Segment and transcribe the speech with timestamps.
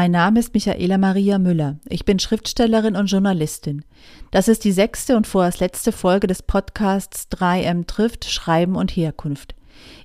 [0.00, 1.80] Mein Name ist Michaela Maria Müller.
[1.88, 3.84] Ich bin Schriftstellerin und Journalistin.
[4.30, 9.56] Das ist die sechste und vorerst letzte Folge des Podcasts 3M trifft Schreiben und Herkunft.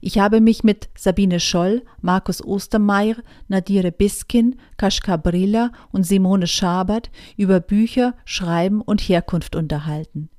[0.01, 3.17] Ich habe mich mit Sabine Scholl, Markus Ostermeier,
[3.49, 10.29] Nadire Biskin, Kaschka Brilla und Simone Schabert über Bücher, Schreiben und Herkunft unterhalten.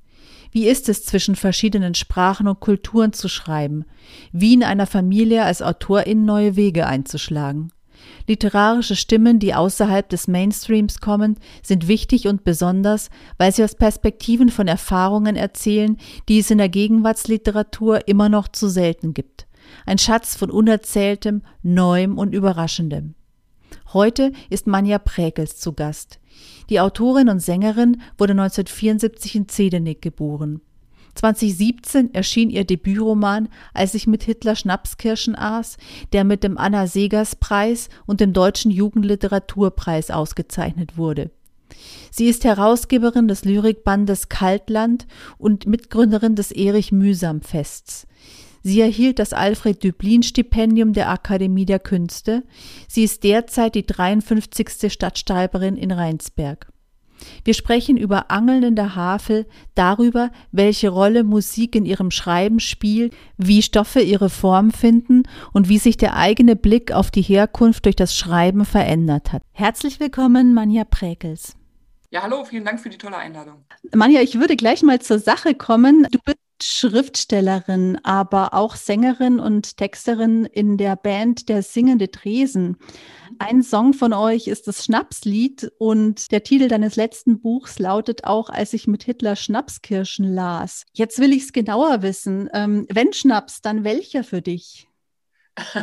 [0.51, 3.85] Wie ist es, zwischen verschiedenen Sprachen und Kulturen zu schreiben?
[4.33, 7.71] Wie in einer Familie als Autorin neue Wege einzuschlagen?
[8.27, 14.49] Literarische Stimmen, die außerhalb des Mainstreams kommen, sind wichtig und besonders, weil sie aus Perspektiven
[14.49, 15.97] von Erfahrungen erzählen,
[16.27, 19.47] die es in der Gegenwartsliteratur immer noch zu selten gibt.
[19.85, 23.15] Ein Schatz von Unerzähltem, Neuem und Überraschendem.
[23.93, 26.19] Heute ist Manja Präkels zu Gast.
[26.69, 30.61] Die Autorin und Sängerin wurde 1974 in Zedenick geboren.
[31.15, 35.77] 2017 erschien ihr Debütroman Als ich mit Hitler Schnapskirschen aß,
[36.13, 41.31] der mit dem Anna Segers Preis und dem Deutschen Jugendliteraturpreis ausgezeichnet wurde.
[42.11, 48.07] Sie ist Herausgeberin des Lyrikbandes Kaltland und Mitgründerin des Erich Mühsam Fests.
[48.63, 52.43] Sie erhielt das Alfred Döblin Stipendium der Akademie der Künste.
[52.87, 54.91] Sie ist derzeit die 53.
[54.91, 56.71] Stadtschreiberin in Rheinsberg.
[57.43, 63.13] Wir sprechen über Angeln in der Havel, darüber, welche Rolle Musik in ihrem Schreiben spielt,
[63.37, 67.95] wie Stoffe ihre Form finden und wie sich der eigene Blick auf die Herkunft durch
[67.95, 69.43] das Schreiben verändert hat.
[69.51, 71.55] Herzlich willkommen, Manja Präkels.
[72.11, 73.65] Ja, hallo, vielen Dank für die tolle Einladung.
[73.93, 76.07] Manja, ich würde gleich mal zur Sache kommen.
[76.11, 82.77] Du bist Schriftstellerin, aber auch Sängerin und Texterin in der Band Der Singende Dresen.
[83.39, 88.49] Ein Song von euch ist das Schnapslied und der Titel deines letzten Buchs lautet auch,
[88.49, 90.85] als ich mit Hitler Schnapskirschen las.
[90.93, 92.49] Jetzt will ich es genauer wissen.
[92.53, 94.87] Ähm, wenn Schnaps, dann welcher für dich?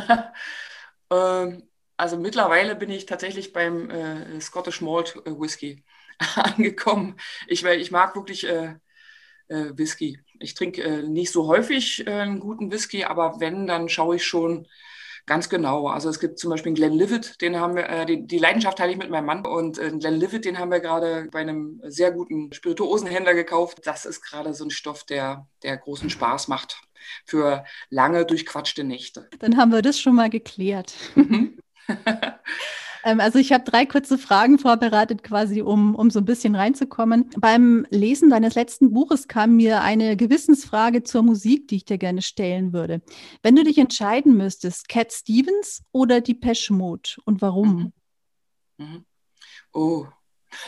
[1.11, 1.63] ähm,
[1.97, 5.83] also mittlerweile bin ich tatsächlich beim äh, Scottish Malt äh, Whisky
[6.35, 7.17] angekommen.
[7.47, 8.75] Ich, ich mag wirklich äh,
[9.47, 10.19] äh, Whisky.
[10.39, 14.25] Ich trinke äh, nicht so häufig äh, einen guten Whisky, aber wenn, dann schaue ich
[14.25, 14.67] schon
[15.25, 15.87] ganz genau.
[15.87, 18.91] Also es gibt zum Beispiel einen Glenlivet, den haben wir, äh, die, die, Leidenschaft teile
[18.91, 22.51] ich mit meinem Mann und äh, Glenlivet, den haben wir gerade bei einem sehr guten
[22.51, 23.81] Spirituosenhändler gekauft.
[23.85, 26.81] Das ist gerade so ein Stoff, der, der großen Spaß macht
[27.25, 29.29] für lange durchquatschte Nächte.
[29.39, 30.93] Dann haben wir das schon mal geklärt.
[33.03, 37.29] Ähm, also ich habe drei kurze Fragen vorbereitet, quasi, um, um so ein bisschen reinzukommen.
[37.37, 42.21] Beim Lesen deines letzten Buches kam mir eine Gewissensfrage zur Musik, die ich dir gerne
[42.21, 43.01] stellen würde.
[43.41, 47.93] Wenn du dich entscheiden müsstest, Cat Stevens oder die Mode und warum?
[48.77, 48.85] Mhm.
[48.85, 49.05] Mhm.
[49.73, 50.07] Oh.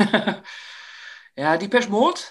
[1.38, 2.22] ja, die Mode.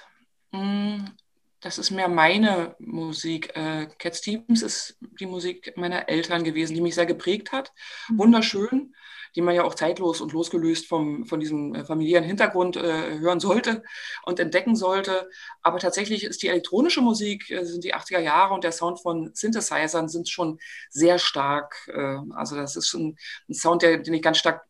[1.64, 3.56] Das ist mehr meine Musik.
[3.56, 7.72] Äh, Cat Stevens ist die Musik meiner Eltern gewesen, die mich sehr geprägt hat.
[8.10, 8.18] Mhm.
[8.18, 8.94] Wunderschön
[9.34, 13.40] die man ja auch zeitlos und losgelöst vom, von diesem äh, familiären Hintergrund äh, hören
[13.40, 13.82] sollte
[14.24, 15.28] und entdecken sollte.
[15.62, 19.30] Aber tatsächlich ist die elektronische Musik, äh, sind die 80er Jahre und der Sound von
[19.34, 20.58] Synthesizern sind schon
[20.90, 21.88] sehr stark.
[21.88, 23.16] Äh, also das ist schon
[23.48, 24.62] ein Sound, der, den ich ganz stark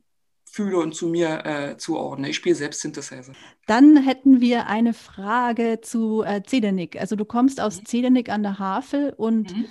[0.55, 2.29] fühle und zu mir äh, zuordne.
[2.29, 3.33] Ich spiele selbst Synthesizer.
[3.67, 7.01] Dann hätten wir eine Frage zu äh, Zedernick.
[7.01, 7.87] Also du kommst aus mhm.
[7.87, 9.67] Zedernick an der Havel und mhm.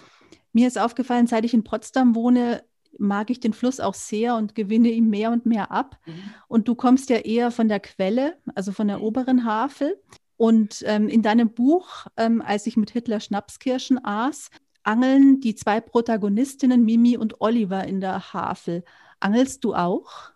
[0.52, 2.66] mir ist aufgefallen, seit ich in Potsdam wohne,
[2.98, 5.98] mag ich den Fluss auch sehr und gewinne ihm mehr und mehr ab.
[6.06, 6.14] Mhm.
[6.50, 9.04] Und du kommst ja eher von der Quelle, also von der mhm.
[9.06, 9.98] oberen Havel.
[10.36, 14.50] Und ähm, in deinem Buch, ähm, als ich mit Hitler Schnapskirschen aß,
[14.84, 18.84] angeln die zwei Protagonistinnen Mimi und Oliver in der Havel.
[19.22, 20.33] Angelst du auch?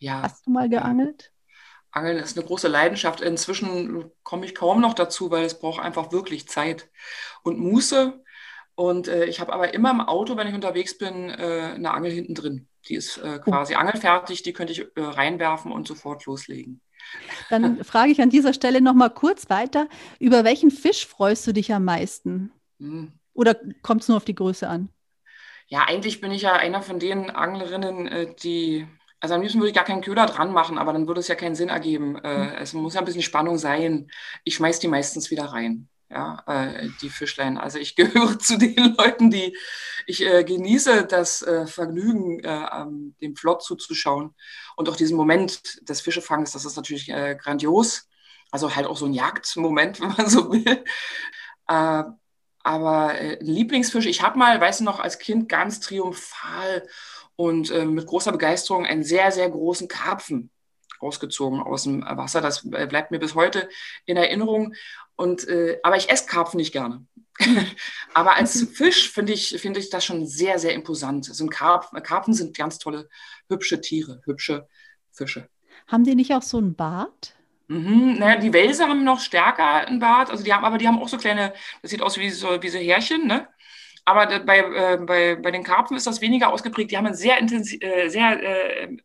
[0.00, 0.22] Ja.
[0.22, 1.32] Hast du mal geangelt?
[1.92, 3.20] Angeln ist eine große Leidenschaft.
[3.20, 6.88] Inzwischen komme ich kaum noch dazu, weil es braucht einfach wirklich Zeit
[7.42, 8.22] und Muße.
[8.74, 12.10] Und äh, ich habe aber immer im Auto, wenn ich unterwegs bin, äh, eine Angel
[12.10, 12.68] hinten drin.
[12.88, 13.50] Die ist äh, oh.
[13.50, 13.78] quasi oh.
[13.78, 16.80] angelfertig, die könnte ich äh, reinwerfen und sofort loslegen.
[17.50, 19.88] Dann frage ich an dieser Stelle noch mal kurz weiter.
[20.18, 22.52] Über welchen Fisch freust du dich am meisten?
[22.78, 23.12] Hm.
[23.34, 24.88] Oder kommt es nur auf die Größe an?
[25.66, 28.88] Ja, eigentlich bin ich ja einer von den Anglerinnen, äh, die
[29.20, 31.34] also am liebsten würde ich gar keinen Köder dran machen, aber dann würde es ja
[31.34, 32.16] keinen Sinn ergeben.
[32.16, 34.10] Äh, es muss ja ein bisschen Spannung sein.
[34.44, 37.56] Ich schmeiß die meistens wieder rein ja, äh, die Fischlein.
[37.56, 39.56] Also ich gehöre zu den Leuten, die
[40.06, 42.86] ich äh, genieße das äh, Vergnügen, äh,
[43.20, 44.34] dem Flot zuzuschauen
[44.76, 48.08] und auch diesen Moment des Fischefangs, das ist natürlich äh, grandios.
[48.50, 50.84] Also halt auch so ein Jagdmoment, wenn man so will.
[52.62, 56.86] Aber Lieblingsfisch, ich habe mal, weiß du noch, als Kind ganz triumphal
[57.40, 60.50] und mit großer Begeisterung einen sehr, sehr großen Karpfen
[61.00, 62.42] rausgezogen aus dem Wasser.
[62.42, 63.70] Das bleibt mir bis heute
[64.04, 64.74] in Erinnerung.
[65.16, 67.06] Und, äh, aber ich esse Karpfen nicht gerne.
[68.14, 71.30] aber als Fisch finde ich, find ich das schon sehr, sehr imposant.
[71.30, 73.08] Also Karpfen, Karpfen sind ganz tolle,
[73.48, 74.68] hübsche Tiere, hübsche
[75.10, 75.48] Fische.
[75.86, 77.34] Haben die nicht auch so einen Bart?
[77.68, 78.16] Mhm.
[78.18, 81.08] Naja, die Wälse haben noch stärker einen Bart, also die haben, aber die haben auch
[81.08, 83.48] so kleine, das sieht aus wie so, wie so Härchen, ne?
[84.10, 86.90] Aber bei, äh, bei, bei den Karpfen ist das weniger ausgeprägt.
[86.90, 88.96] Die haben ein sehr intensiv, äh, sehr äh,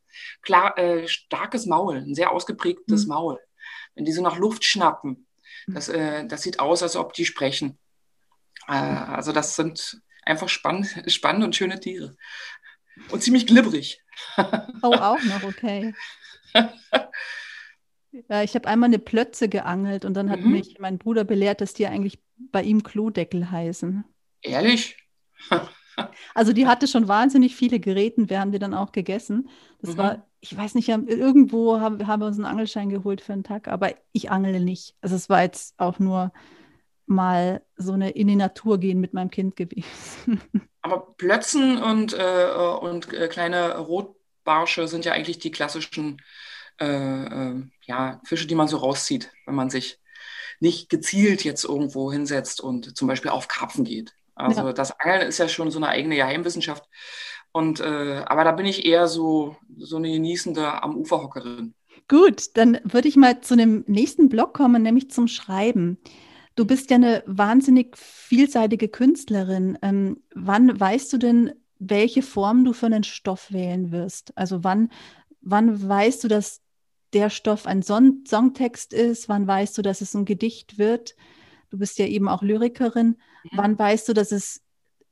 [0.41, 3.09] klar, äh, starkes Maul, ein sehr ausgeprägtes mhm.
[3.09, 3.39] Maul.
[3.93, 5.27] Wenn die so nach Luft schnappen,
[5.67, 5.73] mhm.
[5.75, 7.77] das, äh, das sieht aus, als ob die sprechen.
[8.67, 12.15] Äh, also das sind einfach spannend, spannende und schöne Tiere.
[13.11, 14.01] Und ziemlich glibberig.
[14.81, 15.93] Oh, auch noch, okay.
[18.29, 20.53] Ja, ich habe einmal eine Plötze geangelt und dann hat mhm.
[20.53, 24.05] mich mein Bruder belehrt, dass die eigentlich bei ihm Klodeckel heißen.
[24.45, 24.97] Ehrlich?
[26.33, 29.49] also die hatte schon wahnsinnig viele Geräten, wir haben die dann auch gegessen.
[29.81, 29.97] Das mhm.
[29.97, 33.67] war, ich weiß nicht, irgendwo haben, haben wir uns einen Angelschein geholt für einen Tag,
[33.67, 34.95] aber ich angle nicht.
[35.01, 36.31] Also es war jetzt auch nur
[37.07, 40.41] mal so eine in die Natur gehen mit meinem Kind gewesen.
[40.81, 42.47] Aber Plötzen und, äh,
[42.79, 46.21] und äh, kleine Rotbarsche sind ja eigentlich die klassischen
[46.79, 49.99] äh, äh, ja, Fische, die man so rauszieht, wenn man sich
[50.59, 54.13] nicht gezielt jetzt irgendwo hinsetzt und zum Beispiel auf Karpfen geht.
[54.35, 54.73] Also ja.
[54.73, 56.85] das Angeln ist ja schon so eine eigene Geheimwissenschaft.
[57.51, 61.73] Und äh, aber da bin ich eher so, so eine genießende am Uferhockerin.
[62.07, 65.97] Gut, dann würde ich mal zu dem nächsten Block kommen, nämlich zum Schreiben.
[66.55, 69.77] Du bist ja eine wahnsinnig vielseitige Künstlerin.
[69.81, 74.37] Ähm, wann weißt du denn, welche Form du für einen Stoff wählen wirst?
[74.37, 74.89] Also wann,
[75.41, 76.61] wann weißt du, dass
[77.13, 79.29] der Stoff ein Son Songtext ist?
[79.29, 81.15] Wann weißt du, dass es ein Gedicht wird?
[81.69, 83.17] Du bist ja eben auch Lyrikerin.
[83.43, 83.51] Ja.
[83.57, 84.61] Wann weißt du, dass es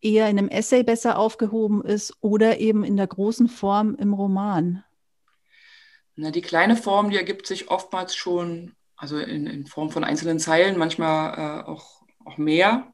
[0.01, 4.83] eher in einem Essay besser aufgehoben ist oder eben in der großen Form im Roman?
[6.15, 10.39] Na, die kleine Form, die ergibt sich oftmals schon, also in, in Form von einzelnen
[10.39, 12.93] Zeilen, manchmal äh, auch, auch mehr,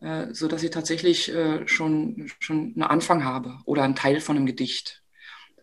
[0.00, 4.46] äh, sodass ich tatsächlich äh, schon, schon einen Anfang habe oder einen Teil von einem
[4.46, 5.03] Gedicht.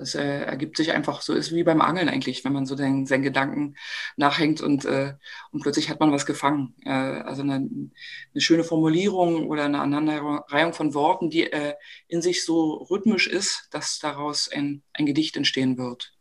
[0.02, 3.06] Das äh, ergibt sich einfach so, ist wie beim Angeln eigentlich, wenn man so den,
[3.06, 3.76] seinen Gedanken
[4.18, 5.14] nachhängt und, äh,
[5.52, 6.74] und plötzlich hat man was gefangen.
[6.84, 11.76] Äh, also eine, eine, schöne Formulierung oder eine Aneinanderreihung von Worten, die äh,
[12.08, 16.16] in sich so rhythmisch ist, dass daraus ein, ein Gedicht entstehen wird.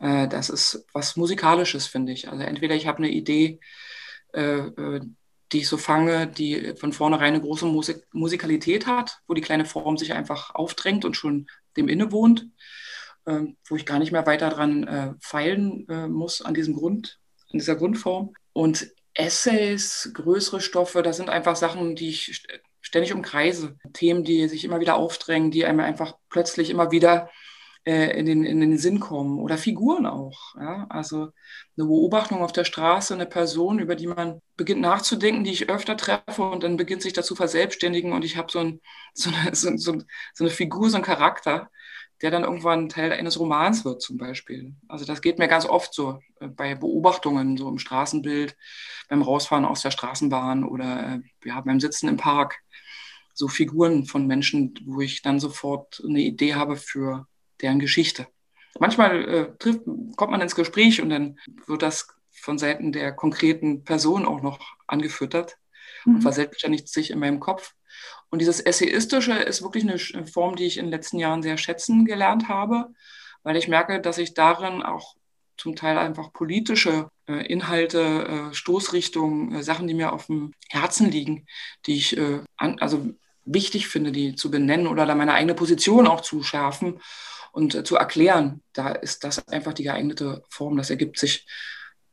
[0.00, 2.28] Äh, das ist was Musikalisches, finde ich.
[2.28, 3.60] Also entweder ich habe eine Idee,
[4.32, 5.00] äh,
[5.52, 9.64] die ich so fange, die von vornherein eine große Musik Musikalität hat, wo die kleine
[9.64, 11.46] Form sich einfach aufdrängt und schon
[11.76, 12.46] dem innewohnt
[13.28, 17.18] äh, wo ich gar nicht mehr weiter dran äh, feilen äh, muss an diesem Grund,
[17.52, 18.32] an dieser Grundform.
[18.52, 22.42] Und Essays, größere Stoffe, das sind einfach Sachen, die ich
[22.80, 23.76] ständig umkreise.
[23.92, 27.28] Themen, die sich immer wieder aufdrängen, die einem einfach plötzlich immer wieder
[27.88, 29.38] in, den, in den Sinn kommen.
[29.38, 30.54] Oder Figuren auch.
[30.56, 30.86] Ja?
[30.90, 31.28] Also
[31.76, 35.96] eine Beobachtung auf der Straße, eine Person, über die man beginnt nachzudenken, die ich öfter
[35.96, 38.80] treffe und dann beginnt sich dazu verselbstständigen und ich habe so, ein,
[39.14, 39.94] so, eine, so, so,
[40.40, 41.70] eine Figur, so einen Charakter,
[42.20, 44.74] der dann irgendwann Teil eines Romans wird zum Beispiel.
[44.88, 48.56] Also das geht mir ganz oft so äh, bei Beobachtungen, so im Straßenbild,
[49.08, 52.58] beim Rausfahren aus der Straßenbahn oder äh, ja, beim Sitzen im Park.
[53.34, 57.26] So Figuren von Menschen, wo ich dann sofort eine Idee habe für
[57.60, 58.26] deren Geschichte.
[58.78, 59.80] Manchmal äh, trifft,
[60.16, 64.60] kommt man ins Gespräch und dann wird das von Seiten der konkreten Person auch noch
[64.86, 65.56] angefüttert
[66.04, 66.16] mhm.
[66.16, 67.74] und verselbstständigt sich in meinem Kopf.
[68.30, 72.04] Und dieses Essayistische ist wirklich eine Form, die ich in den letzten Jahren sehr schätzen
[72.04, 72.92] gelernt habe,
[73.42, 75.16] weil ich merke, dass ich darin auch
[75.56, 81.10] zum Teil einfach politische äh, Inhalte, äh, Stoßrichtungen, äh, Sachen, die mir auf dem Herzen
[81.10, 81.46] liegen,
[81.86, 82.18] die ich
[82.56, 83.10] also
[83.44, 87.00] wichtig finde, die zu benennen oder da meine eigene Position auch zu schärfen
[87.52, 88.62] und äh, zu erklären.
[88.72, 90.76] Da ist das einfach die geeignete Form.
[90.76, 91.46] Das ergibt sich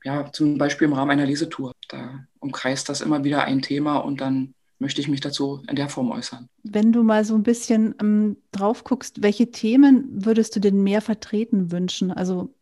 [0.04, 1.74] ja zum Beispiel im Rahmen einer Lesetour.
[1.89, 5.89] Da umkreist das immer wieder ein Thema und dann möchte ich mich dazu in der
[5.89, 6.50] Form äußern.
[6.63, 11.01] Wenn du mal so ein bisschen ähm, drauf guckst, welche Themen würdest du denn mehr
[11.01, 12.12] vertreten wünschen?
[12.12, 12.54] Also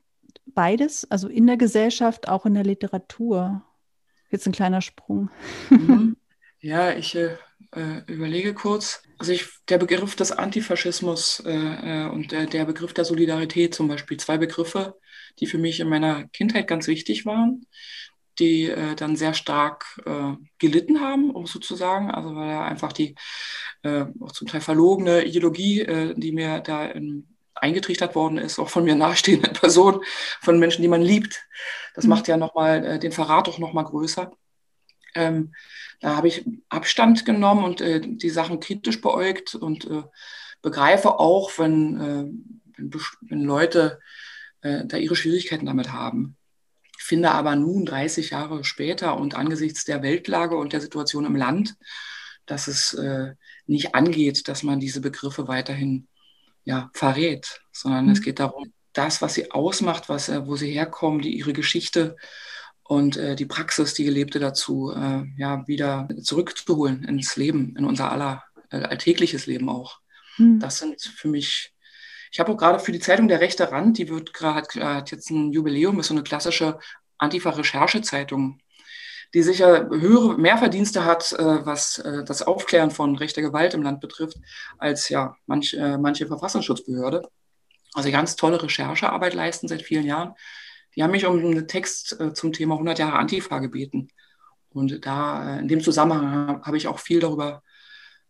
[0.45, 3.63] beides, also in der Gesellschaft, auch in der Literatur.
[4.29, 5.29] Jetzt ein kleiner Sprung.
[5.69, 6.17] Mhm.
[6.65, 7.35] Ja, ich äh,
[7.75, 9.03] äh, überlege kurz.
[9.17, 13.87] Also ich, der Begriff des Antifaschismus äh, äh und der, der Begriff der Solidarität zum
[13.87, 14.97] Beispiel, zwei Begriffe,
[15.39, 17.65] die für mich in meiner Kindheit ganz wichtig waren
[18.39, 23.13] die äh, dann sehr stark äh, gelitten haben, um sozusagen, also weil er einfach die
[23.83, 28.83] äh, auch zum Teil verlogene Ideologie, die mir da in, eingetrichtert worden ist, auch von
[28.83, 30.01] mir nahestehenden Personen,
[30.41, 31.45] von Menschen, die man liebt.
[31.95, 32.11] Das mhm.
[32.11, 34.31] macht ja nochmal äh, den Verrat auch nochmal größer.
[35.15, 35.53] Ähm,
[35.99, 40.03] da habe ich Abstand genommen und äh, die Sachen kritisch beäugt und äh,
[40.61, 43.99] begreife auch, wenn, äh, wenn, wenn, Leute
[44.61, 46.37] äh, da ihre Schwierigkeiten damit haben
[47.03, 51.75] finde aber nun, 30 Jahre später und angesichts der Weltlage und der Situation im Land,
[52.45, 53.33] dass es äh,
[53.67, 56.07] nicht angeht, dass man diese Begriffe weiterhin
[56.63, 58.11] ja, verrät, sondern mhm.
[58.11, 62.15] es geht darum, das, was sie ausmacht, was, wo sie herkommen, die, ihre Geschichte
[62.83, 68.11] und äh, die Praxis, die gelebte dazu, äh, ja, wieder zurückzuholen ins Leben, in unser
[68.11, 69.99] aller äh, alltägliches Leben auch.
[70.37, 70.59] Mhm.
[70.59, 71.73] Das sind für mich,
[72.31, 75.29] ich habe auch gerade für die Zeitung Der rechte Rand, die wird gerade, hat jetzt
[75.29, 76.79] ein Jubiläum, ist so eine klassische
[77.17, 78.59] Antifa-Recherche-Zeitung,
[79.33, 84.01] die sicher höhere Mehrverdienste hat, äh, was äh, das Aufklären von rechter Gewalt im Land
[84.01, 84.37] betrifft,
[84.77, 87.27] als ja manch, äh, manche Verfassungsschutzbehörde.
[87.93, 90.33] Also ganz tolle Recherchearbeit leisten seit vielen Jahren.
[90.95, 94.09] Die haben mich um einen Text äh, zum Thema 100 Jahre Antifa gebeten.
[94.69, 97.63] Und da, äh, in dem Zusammenhang habe ich auch viel darüber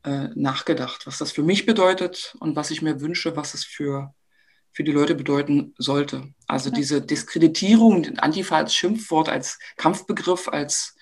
[0.04, 4.14] äh, nachgedacht, was das für mich bedeutet und was ich mir wünsche, was es für,
[4.72, 6.34] für die Leute bedeuten sollte.
[6.48, 10.96] Also diese Diskreditierung, Antifa als Schimpfwort, als Kampfbegriff, als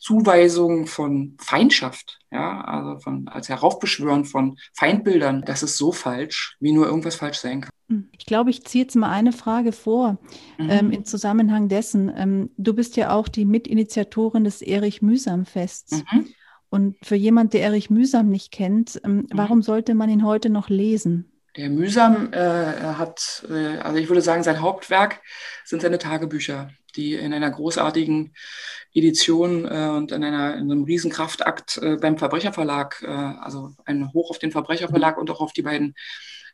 [0.00, 6.72] Zuweisung von Feindschaft, ja, also von, als Heraufbeschwören von Feindbildern, das ist so falsch, wie
[6.72, 7.70] nur irgendwas falsch sein kann.
[7.88, 8.08] Hm.
[8.16, 10.18] Ich glaube, ich ziehe jetzt mal eine Frage vor
[10.58, 10.70] mhm.
[10.70, 12.10] ähm, im Zusammenhang dessen.
[12.16, 16.02] Ähm, du bist ja auch die Mitinitiatorin des Erich Mühsam Fests.
[16.12, 16.26] Mhm.
[16.70, 19.26] Und für jemand, der Erich Mühsam nicht kennt, ähm, mhm.
[19.32, 21.30] warum sollte man ihn heute noch lesen?
[21.56, 25.20] Der Mühsam äh, hat, äh, also ich würde sagen, sein Hauptwerk
[25.64, 28.34] sind seine Tagebücher, die in einer großartigen
[28.92, 34.12] Edition äh, und in, einer, in einem riesen Kraftakt äh, beim Verbrecherverlag, äh, also ein
[34.12, 35.94] Hoch auf den Verbrecherverlag und auch auf die beiden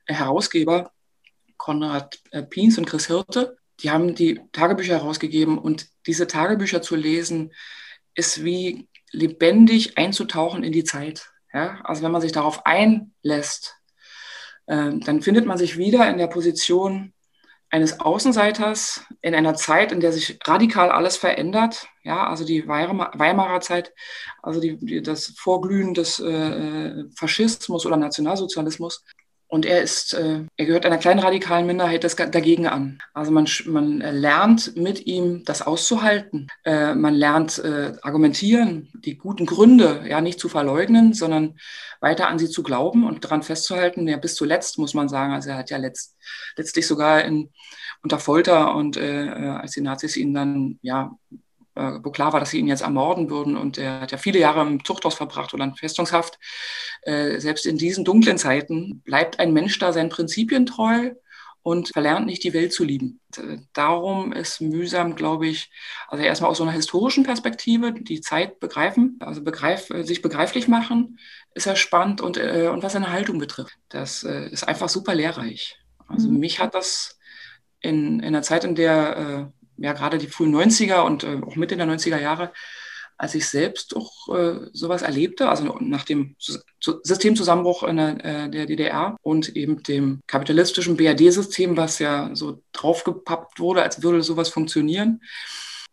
[0.07, 0.93] Herausgeber,
[1.57, 6.97] Konrad äh, Piens und Chris Hirte, die haben die Tagebücher herausgegeben und diese Tagebücher zu
[6.97, 7.53] lesen,
[8.15, 11.31] ist wie lebendig einzutauchen in die Zeit.
[11.53, 11.81] Ja?
[11.85, 13.77] Also wenn man sich darauf einlässt,
[14.67, 17.13] dann findet man sich wieder in der Position
[17.71, 21.89] eines Außenseiters in einer Zeit, in der sich radikal alles verändert.
[22.05, 23.93] Ja, also die Weimarer Zeit,
[24.43, 29.05] also die, die, das Vorglühen des äh, Faschismus oder Nationalsozialismus
[29.49, 32.99] und er ist, äh, er gehört einer kleinen radikalen Minderheit das, dagegen an.
[33.15, 36.49] Also man, man lernt mit ihm das auszuhalten.
[36.65, 41.59] Äh, man lernt äh, argumentieren, die guten Gründe ja nicht zu verleugnen, sondern
[42.01, 44.09] weiter an sie zu glauben und daran festzuhalten.
[44.09, 45.33] Ja, bis zuletzt muss man sagen.
[45.33, 46.17] Also er hat ja letzt,
[46.57, 47.51] letztlich sogar in,
[48.03, 51.17] unter Folter und äh, äh als die Nazis ihn dann ja
[51.77, 53.57] äh, wo klar war, dass sie ihn jetzt ermorden würden.
[53.57, 56.39] Und er hat ja viele Jahre im Zuchthaus verbracht oder in Festungshaft.
[57.03, 61.13] Äh, selbst in diesen dunklen Zeiten bleibt ein Mensch da seinen Prinzipien treu
[61.67, 63.21] und verlernt nicht die Welt zu lieben.
[63.73, 65.73] Darum ist mühsam, glaube ich,
[66.07, 71.19] also erstmal aus so einer historischen Perspektive die Zeit begreifen, also begreif, sich begreiflich machen,
[71.55, 75.17] ist er spannend und, äh, und was seine Haltung betrifft, das äh, ist einfach super
[75.17, 75.77] lehrreich.
[76.07, 76.39] Also mhm.
[76.39, 77.19] mich hat das
[77.81, 81.57] in, in einer Zeit, in der äh, ja gerade die frühen 90er und äh, auch
[81.57, 82.53] Mitte der 90er Jahre,
[83.19, 86.37] als ich selbst auch äh, sowas erlebte, also nach dem
[86.81, 93.59] Systemzusammenbruch in der, äh, der DDR und eben dem kapitalistischen BRD-System, was ja so draufgepappt
[93.59, 95.23] wurde, als würde sowas funktionieren,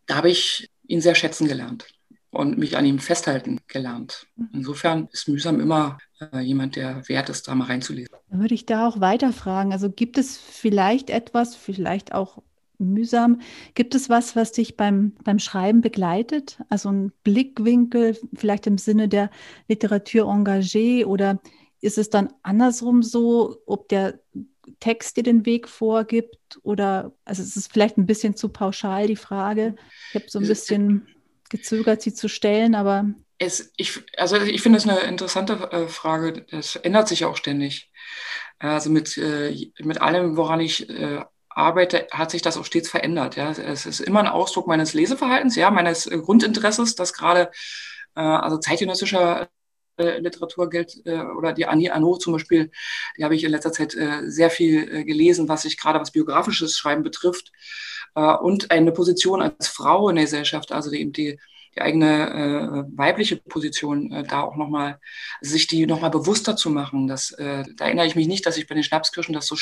[0.05, 1.87] da habe ich ihn sehr schätzen gelernt
[2.29, 4.27] und mich an ihm festhalten gelernt.
[4.53, 8.13] Insofern ist mühsam immer äh, jemand, der wert ist, da mal reinzulesen.
[8.29, 9.71] Dann würde ich da auch weiterfragen.
[9.71, 12.41] Also gibt es vielleicht etwas, vielleicht auch
[12.85, 13.41] mühsam.
[13.73, 16.59] Gibt es was, was dich beim, beim Schreiben begleitet?
[16.69, 19.29] Also ein Blickwinkel, vielleicht im Sinne der
[19.67, 21.39] Literatur engagée oder
[21.81, 24.19] ist es dann andersrum so, ob der
[24.79, 29.15] Text dir den Weg vorgibt oder, also es ist vielleicht ein bisschen zu pauschal die
[29.15, 29.75] Frage.
[30.09, 31.07] Ich habe so ein bisschen
[31.49, 33.13] gezögert, sie zu stellen, aber.
[33.37, 36.45] Es, ich, also ich finde es eine interessante äh, Frage.
[36.49, 37.91] Das ändert sich auch ständig.
[38.59, 41.23] Also mit, äh, mit allem, woran ich äh,
[41.55, 43.35] arbeite, hat sich das auch stets verändert.
[43.35, 43.51] Ja.
[43.51, 47.51] Es ist immer ein Ausdruck meines Leseverhaltens, ja, meines äh, Grundinteresses, das gerade
[48.15, 49.49] äh, also zeitgenössischer
[49.97, 52.71] äh, Literatur gilt, äh, oder die Annie Arnaud zum Beispiel,
[53.17, 56.11] die habe ich in letzter Zeit äh, sehr viel äh, gelesen, was sich gerade was
[56.11, 57.51] biografisches Schreiben betrifft
[58.15, 61.39] äh, und eine Position als Frau in der Gesellschaft, also die, eben die
[61.75, 64.99] die eigene äh, weibliche Position äh, da auch nochmal,
[65.41, 67.07] sich die nochmal bewusster zu machen.
[67.07, 69.55] Das, äh, da erinnere ich mich nicht, dass ich bei den Schnapskirschen das so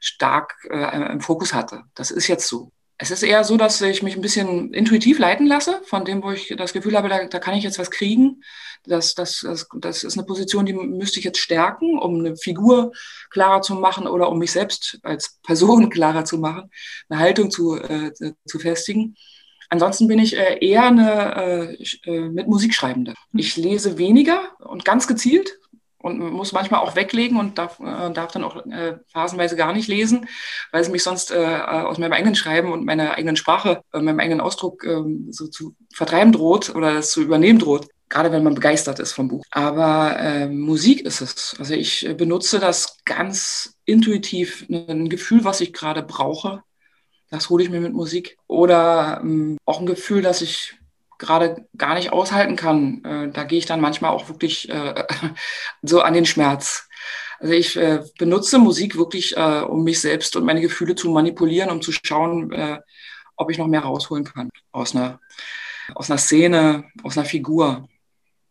[0.00, 1.82] stark äh, im Fokus hatte.
[1.94, 2.72] Das ist jetzt so.
[2.98, 6.30] Es ist eher so, dass ich mich ein bisschen intuitiv leiten lasse, von dem, wo
[6.30, 8.42] ich das Gefühl habe, da, da kann ich jetzt was kriegen.
[8.84, 12.92] Das, das, das, das ist eine Position, die müsste ich jetzt stärken, um eine Figur
[13.30, 16.70] klarer zu machen oder um mich selbst als Person klarer zu machen,
[17.08, 18.12] eine Haltung zu, äh,
[18.46, 19.16] zu festigen.
[19.68, 23.14] Ansonsten bin ich äh, eher eine äh, äh mit Musik schreibende.
[23.34, 25.58] Ich lese weniger und ganz gezielt,
[26.06, 29.88] und muss manchmal auch weglegen und darf, äh, darf dann auch äh, phasenweise gar nicht
[29.88, 30.26] lesen,
[30.72, 34.20] weil es mich sonst äh, aus meinem eigenen Schreiben und meiner eigenen Sprache, äh, meinem
[34.20, 37.88] eigenen Ausdruck ähm, so zu vertreiben droht oder das zu übernehmen droht.
[38.08, 39.42] gerade wenn man begeistert ist vom Buch.
[39.50, 41.56] Aber äh, Musik ist es.
[41.58, 46.62] Also ich benutze das ganz intuitiv, ein Gefühl, was ich gerade brauche.
[47.30, 48.38] Das hole ich mir mit Musik.
[48.46, 50.76] Oder ähm, auch ein Gefühl, das ich
[51.18, 53.04] gerade gar nicht aushalten kann.
[53.04, 55.04] Äh, da gehe ich dann manchmal auch wirklich äh,
[55.82, 56.88] so an den Schmerz.
[57.38, 61.70] Also ich äh, benutze Musik wirklich, äh, um mich selbst und meine Gefühle zu manipulieren,
[61.70, 62.78] um zu schauen, äh,
[63.36, 65.20] ob ich noch mehr rausholen kann aus einer,
[65.94, 67.88] aus einer Szene, aus einer Figur,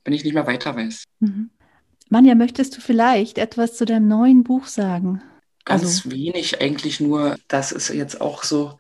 [0.04, 1.04] wenn ich nicht mehr weiter weiß.
[1.20, 1.50] Mhm.
[2.10, 5.24] Manja, möchtest du vielleicht etwas zu deinem neuen Buch sagen?
[5.66, 6.12] Ganz also.
[6.12, 8.78] wenig, eigentlich nur, das ist jetzt auch so,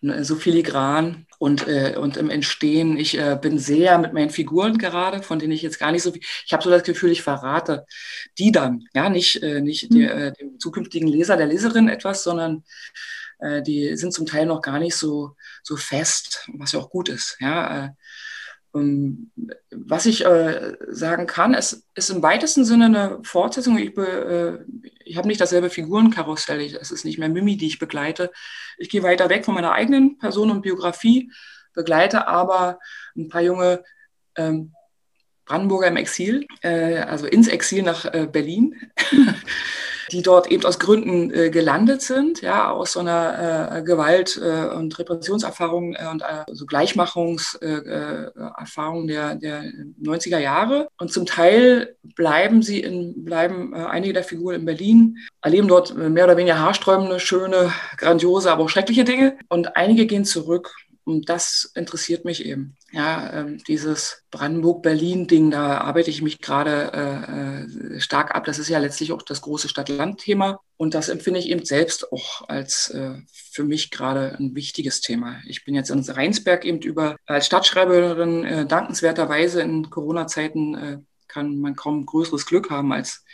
[0.00, 2.96] ne, so filigran und, äh, und im Entstehen.
[2.96, 6.10] Ich äh, bin sehr mit meinen Figuren gerade, von denen ich jetzt gar nicht so
[6.10, 7.84] viel, ich habe so das Gefühl, ich verrate
[8.38, 9.94] die dann, ja, nicht, äh, nicht mhm.
[9.94, 12.64] die, äh, dem zukünftigen Leser, der Leserin etwas, sondern
[13.40, 17.10] äh, die sind zum Teil noch gar nicht so, so fest, was ja auch gut
[17.10, 17.94] ist, ja.
[18.74, 23.78] Was ich äh, sagen kann, es ist im weitesten Sinne eine Fortsetzung.
[23.78, 24.58] Ich, äh,
[25.04, 26.60] ich habe nicht dasselbe Figurenkarussell.
[26.60, 28.32] es ist nicht mehr Mimi, die ich begleite.
[28.76, 31.30] Ich gehe weiter weg von meiner eigenen Person und Biografie,
[31.72, 32.80] begleite aber
[33.16, 33.84] ein paar junge
[34.34, 34.72] ähm,
[35.44, 38.74] Brandenburger im Exil, äh, also ins Exil nach Berlin.
[40.12, 44.66] die dort eben aus Gründen äh, gelandet sind, ja, aus so einer äh, Gewalt- äh,
[44.74, 49.62] und Repressionserfahrung äh, und äh, so Gleichmachungserfahrung der, der
[50.02, 50.88] 90er Jahre.
[50.98, 55.96] Und zum Teil bleiben sie in, bleiben äh, einige der Figuren in Berlin, erleben dort
[55.96, 59.38] mehr oder weniger haarsträubende, schöne, grandiose, aber auch schreckliche Dinge.
[59.48, 62.76] Und einige gehen zurück und das interessiert mich eben.
[62.90, 68.44] Ja, ähm, dieses Brandenburg-Berlin-Ding, da arbeite ich mich gerade äh, äh, stark ab.
[68.46, 70.60] Das ist ja letztlich auch das große Stadt-Land-Thema.
[70.78, 75.42] Und das empfinde ich eben selbst auch als äh, für mich gerade ein wichtiges Thema.
[75.46, 81.58] Ich bin jetzt in Rheinsberg eben über, als Stadtschreiberin äh, dankenswerterweise in Corona-Zeiten äh, kann
[81.58, 83.24] man kaum größeres Glück haben, als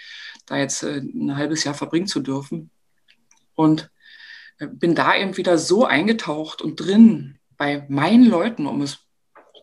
[0.46, 2.70] da jetzt äh, ein halbes Jahr verbringen zu dürfen.
[3.54, 3.90] Und
[4.59, 9.01] bin da eben wieder so eingetaucht und drin bei meinen Leuten, um es,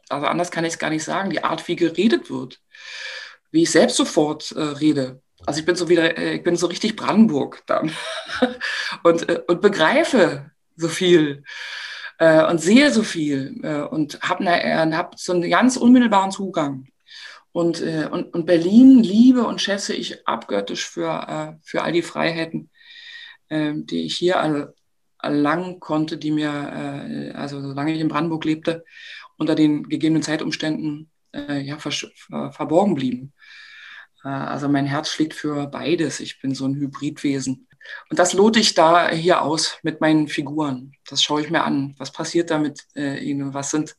[0.07, 2.61] also anders kann ich es gar nicht sagen, die Art, wie geredet wird,
[3.49, 5.23] wie ich selbst sofort äh, rede.
[5.47, 7.91] Also ich bin so wieder, äh, ich bin so richtig Brandenburg dann
[9.03, 11.43] und, äh, und begreife so viel
[12.19, 16.89] äh, und sehe so viel äh, und habe ne, hab so einen ganz unmittelbaren Zugang.
[17.51, 22.69] Und, äh, und, und Berlin liebe und schätze ich abgöttisch für, für all die Freiheiten,
[23.49, 24.39] die ich hier
[25.27, 28.83] erlangen konnte, die mir, äh, also solange ich in Brandenburg lebte,
[29.37, 31.91] unter den gegebenen Zeitumständen äh, ja, ver
[32.51, 33.33] verborgen blieben.
[34.23, 36.19] Äh, also mein Herz schlägt für beides.
[36.19, 37.67] Ich bin so ein Hybridwesen.
[38.09, 40.93] Und das lote ich da hier aus mit meinen Figuren.
[41.07, 41.95] Das schaue ich mir an.
[41.97, 43.53] Was passiert da mit äh, ihnen?
[43.53, 43.95] Was sind,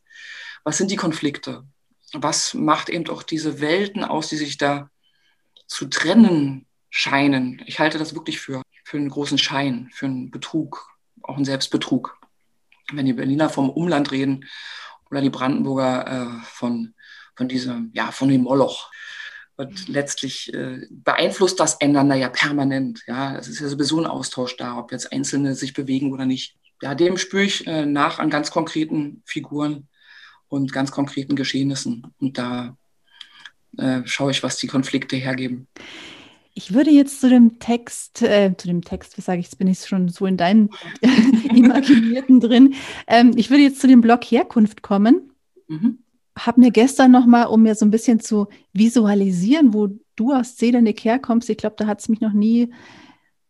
[0.65, 1.65] was sind die Konflikte?
[2.13, 4.91] Was macht eben auch diese Welten aus, die sich da
[5.67, 7.63] zu trennen scheinen?
[7.67, 10.98] Ich halte das wirklich für, für einen großen Schein, für einen Betrug,
[11.29, 12.19] auch ein Selbstbetrug.
[12.93, 14.47] Wenn die Berliner vom Umland reden
[15.11, 16.95] oder die Brandenburger äh, von,
[17.37, 18.91] von diesem, ja, von dem Moloch.
[19.57, 23.03] Und letztlich äh, beeinflusst das einander ja permanent.
[23.07, 26.57] Ja, es ist ja sowieso ein Austausch da, ob jetzt Einzelne sich bewegen oder nicht.
[26.81, 29.89] Ja, dem spüre ich äh, nach an ganz konkreten Figuren
[30.49, 32.15] und ganz konkreten Geschehnissen.
[32.21, 32.77] Und da
[33.77, 35.67] äh, schaue ich, was die Konflikte hergeben.
[36.59, 39.69] Ich würde jetzt zu dem Text, äh, zu dem Text, wie sage ich, jetzt bin
[39.69, 40.71] ich schon so in deinen
[41.55, 42.75] Imaginierten drin.
[43.07, 45.31] Ähm, ich würde jetzt zu dem Blog Herkunft kommen.
[45.69, 45.99] Mhm.
[46.37, 51.05] Habe mir gestern nochmal, um mir so ein bisschen zu visualisieren, wo du aus Zedernick
[51.05, 52.73] herkommst, ich glaube, da hat es mich noch nie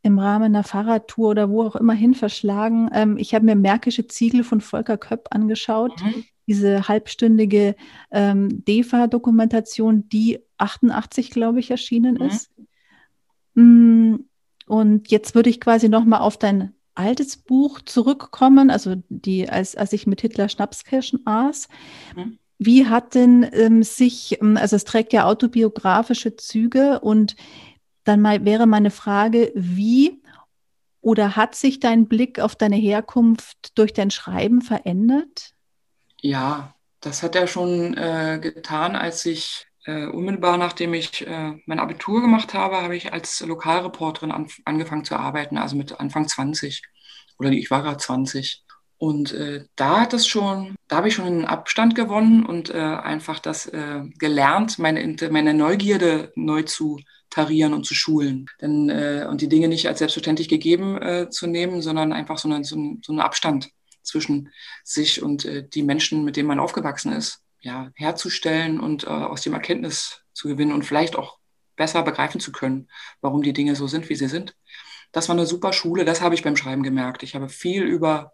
[0.03, 2.91] im Rahmen einer Fahrradtour oder wo auch immer hin verschlagen.
[2.93, 5.99] Ähm, ich habe mir Märkische Ziegel von Volker Köpp angeschaut.
[6.05, 6.25] Mhm.
[6.47, 7.75] Diese halbstündige
[8.11, 12.27] ähm, DEFA-Dokumentation, die 88, glaube ich, erschienen mhm.
[12.27, 12.51] ist.
[13.55, 14.17] Mm,
[14.67, 19.93] und jetzt würde ich quasi nochmal auf dein altes Buch zurückkommen, also die, als, als
[19.93, 21.69] ich mit Hitler Schnapskirschen aß.
[22.17, 22.39] Mhm.
[22.59, 27.37] Wie hat denn ähm, sich, ähm, also es trägt ja autobiografische Züge und
[28.03, 30.21] dann mal wäre meine Frage, wie
[31.01, 35.53] oder hat sich dein Blick auf deine Herkunft durch dein Schreiben verändert?
[36.21, 41.81] Ja, das hat er schon äh, getan, als ich äh, unmittelbar nachdem ich äh, mein
[41.81, 46.83] Abitur gemacht habe, habe ich als Lokalreporterin an, angefangen zu arbeiten, also mit Anfang 20
[47.39, 48.65] oder ich war gerade 20.
[48.99, 52.79] Und äh, da hat es schon, da habe ich schon einen Abstand gewonnen und äh,
[52.79, 58.47] einfach das äh, gelernt, meine, meine Neugierde neu zu tarieren und zu schulen.
[58.61, 62.65] Denn, äh, und die Dinge nicht als selbstverständlich gegeben zu nehmen, sondern einfach so, eine,
[62.65, 63.71] so, ein, so einen Abstand
[64.03, 64.51] zwischen
[64.85, 69.55] sich und die Menschen, mit denen man aufgewachsen ist ja, herzustellen und äh, aus dem
[69.55, 71.39] Erkenntnis zu gewinnen und vielleicht auch
[71.77, 72.89] besser begreifen zu können,
[73.21, 74.57] warum die Dinge so sind, wie sie sind.
[75.13, 77.23] Das war eine super Schule, das habe ich beim Schreiben gemerkt.
[77.23, 78.33] Ich habe viel über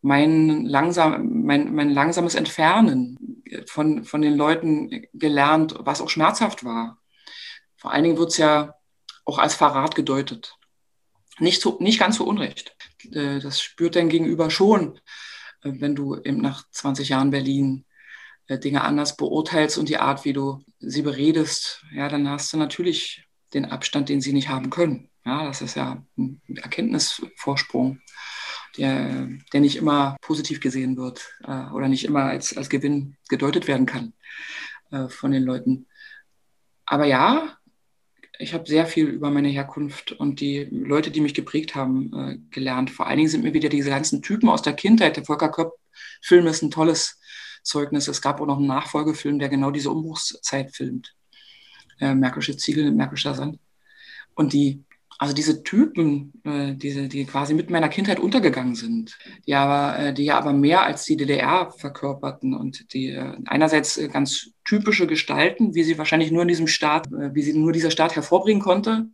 [0.00, 6.98] mein, langsam, mein, mein langsames Entfernen von, von den Leuten gelernt, was auch schmerzhaft war.
[7.76, 8.74] Vor allen Dingen wird es ja
[9.24, 10.56] auch als Verrat gedeutet.
[11.38, 12.76] Nicht, so, nicht ganz so unrecht.
[13.12, 14.98] Äh, das spürt dein Gegenüber schon,
[15.62, 17.84] äh, wenn du eben nach 20 Jahren Berlin
[18.56, 23.24] Dinge anders beurteilst und die Art, wie du sie beredest, ja, dann hast du natürlich
[23.52, 25.10] den Abstand, den sie nicht haben können.
[25.24, 28.00] Ja, das ist ja ein Erkenntnisvorsprung,
[28.78, 33.68] der, der nicht immer positiv gesehen wird äh, oder nicht immer als, als Gewinn gedeutet
[33.68, 34.14] werden kann
[34.90, 35.86] äh, von den Leuten.
[36.86, 37.58] Aber ja,
[38.38, 42.38] ich habe sehr viel über meine Herkunft und die Leute, die mich geprägt haben, äh,
[42.50, 42.90] gelernt.
[42.90, 45.16] Vor allen Dingen sind mir wieder diese ganzen Typen aus der Kindheit.
[45.16, 47.17] Der Volker Köpp-Film ist ein tolles
[47.68, 48.08] Zeugnis.
[48.08, 51.14] Es gab auch noch einen Nachfolgefilm, der genau diese Umbruchszeit filmt.
[52.00, 53.58] Äh, Märkische Ziegel, Märkischer Sand.
[54.34, 54.84] Und die
[55.18, 60.14] also diese Typen, äh, diese, die quasi mit meiner Kindheit untergegangen sind, die aber, äh,
[60.14, 65.08] die ja aber mehr als die DDR verkörperten und die äh, einerseits äh, ganz typische
[65.08, 68.62] Gestalten, wie sie wahrscheinlich nur in diesem Staat, äh, wie sie nur dieser Staat hervorbringen
[68.62, 69.08] konnte,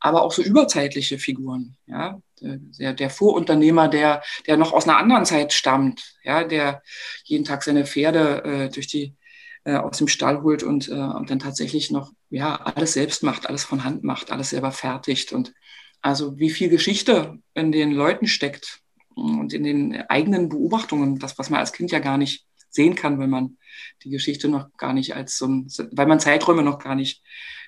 [0.00, 2.20] aber auch so überzeitliche Figuren, ja.
[2.42, 6.82] Der, der Vorunternehmer, der, der noch aus einer anderen Zeit stammt, ja, der
[7.24, 9.14] jeden Tag seine Pferde äh, durch die
[9.64, 13.46] äh, aus dem Stall holt und, äh, und dann tatsächlich noch ja, alles selbst macht,
[13.46, 15.32] alles von Hand macht, alles selber fertigt.
[15.32, 15.52] Und
[16.00, 18.80] also wie viel Geschichte in den Leuten steckt
[19.14, 23.18] und in den eigenen Beobachtungen, das, was man als Kind ja gar nicht sehen kann,
[23.18, 23.58] wenn man
[24.02, 27.22] die Geschichte noch gar nicht als so ein, weil man Zeiträume noch gar nicht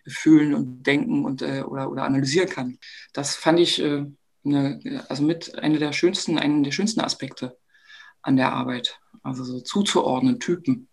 [0.06, 2.78] fühlen und denken und äh, oder, oder analysieren kann.
[3.12, 4.04] Das fand ich äh,
[4.44, 7.58] eine, also mit einer der schönsten, einen der schönsten Aspekte
[8.22, 8.98] an der Arbeit.
[9.24, 10.88] Also so zuzuordnen, Typen,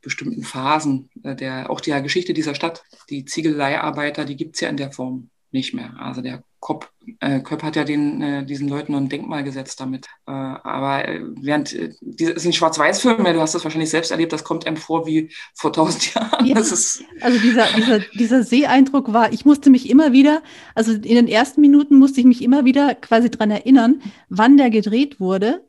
[0.00, 2.84] bestimmten Phasen äh, der, auch der Geschichte dieser Stadt.
[3.10, 5.94] Die Ziegeleiarbeiter, die gibt es ja in der Form nicht mehr.
[5.98, 6.88] Also der Kopp,
[7.20, 10.06] äh, Köpp hat ja den, äh, diesen Leuten nur ein Denkmal gesetzt damit.
[10.26, 14.32] Äh, aber äh, während, äh, das ist ein Schwarz-Weiß-Film, du hast das wahrscheinlich selbst erlebt,
[14.32, 16.46] das kommt einem vor wie vor tausend Jahren.
[16.46, 16.56] Ja.
[16.56, 20.42] also dieser, dieser, dieser Seeeindruck war, ich musste mich immer wieder,
[20.74, 24.00] also in den ersten Minuten musste ich mich immer wieder quasi dran erinnern,
[24.30, 25.60] wann der gedreht wurde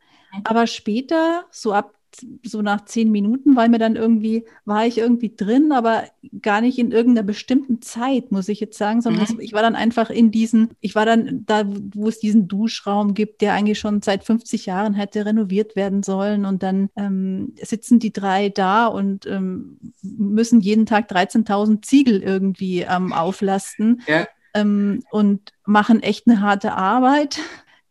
[0.43, 1.94] aber später, so ab
[2.43, 6.03] so nach zehn Minuten, weil mir dann irgendwie, war ich irgendwie drin, aber
[6.41, 9.39] gar nicht in irgendeiner bestimmten Zeit, muss ich jetzt sagen, sondern mhm.
[9.39, 13.41] ich war dann einfach in diesen, ich war dann da, wo es diesen Duschraum gibt,
[13.41, 18.13] der eigentlich schon seit 50 Jahren hätte renoviert werden sollen und dann ähm, sitzen die
[18.13, 24.01] drei da und ähm, müssen jeden Tag 13.000 Ziegel irgendwie ähm, auflasten.
[24.15, 24.27] Ja.
[24.53, 27.39] Ähm, und machen echt eine harte Arbeit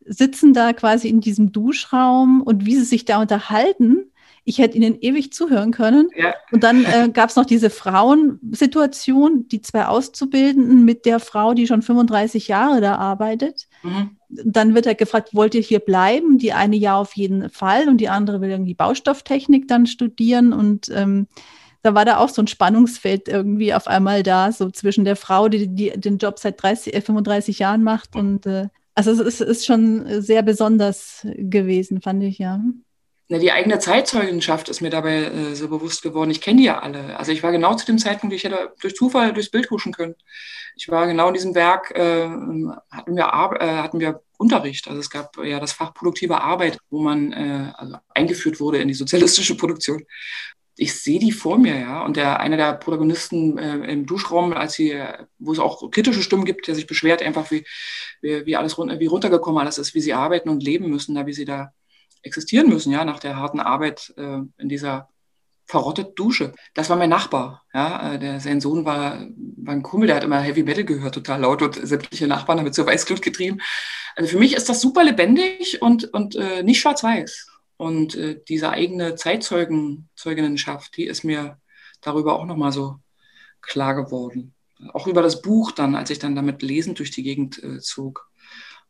[0.05, 4.11] sitzen da quasi in diesem Duschraum und wie sie sich da unterhalten,
[4.45, 6.09] ich hätte ihnen ewig zuhören können.
[6.15, 6.35] Ja.
[6.53, 11.67] Und dann äh, gab es noch diese Frauensituation, die zwei Auszubildenden mit der Frau, die
[11.67, 13.67] schon 35 Jahre da arbeitet.
[13.83, 14.17] Mhm.
[14.29, 16.39] Dann wird er gefragt, wollt ihr hier bleiben?
[16.39, 20.53] Die eine ja auf jeden Fall und die andere will irgendwie Baustofftechnik dann studieren.
[20.53, 21.27] Und ähm,
[21.83, 25.49] da war da auch so ein Spannungsfeld irgendwie auf einmal da, so zwischen der Frau,
[25.49, 29.41] die, die den Job seit 30, äh, 35 Jahren macht und äh, also es ist,
[29.41, 32.61] ist schon sehr besonders gewesen, fand ich, ja.
[33.29, 36.31] Na, die eigene Zeitzeugenschaft ist mir dabei äh, so bewusst geworden.
[36.31, 37.19] Ich kenne die ja alle.
[37.19, 40.15] Also ich war genau zu dem Zeitpunkt, ich hätte durch Zufall durchs Bild huschen können.
[40.77, 42.29] Ich war genau in diesem Werk, äh,
[42.91, 43.25] hatten, wir
[43.61, 44.89] äh, hatten wir Unterricht.
[44.89, 48.89] Also es gab ja das Fach produktive Arbeit, wo man äh, also eingeführt wurde in
[48.89, 50.05] die sozialistische Produktion
[50.77, 52.05] ich sehe die vor mir, ja.
[52.05, 55.01] Und der einer der Protagonisten äh, im Duschraum, als sie,
[55.39, 57.65] wo es auch kritische Stimmen gibt, der sich beschwert, einfach wie,
[58.21, 61.33] wie, wie alles wie runtergekommen alles ist, wie sie arbeiten und leben müssen, da wie
[61.33, 61.73] sie da
[62.25, 65.09] existieren müssen, ja, nach der harten Arbeit äh, in dieser
[65.67, 66.53] verrottet Dusche.
[66.75, 68.15] Das war mein Nachbar, ja.
[68.15, 71.41] Äh, der, sein Sohn war, war ein Kumpel, der hat immer Heavy Metal gehört, total
[71.41, 73.61] laut und sämtliche Nachbarn damit zur Weißglut getrieben.
[74.17, 77.49] Also für mich ist das super lebendig und, und äh, nicht schwarz-weiß.
[77.77, 81.59] Und äh, diese eigene Zeitzeuginnenschaft, die ist mir
[82.01, 83.01] darüber auch nochmal so
[83.61, 84.55] klar geworden.
[84.93, 88.29] Auch über das Buch dann, als ich dann damit lesend durch die Gegend äh, zog.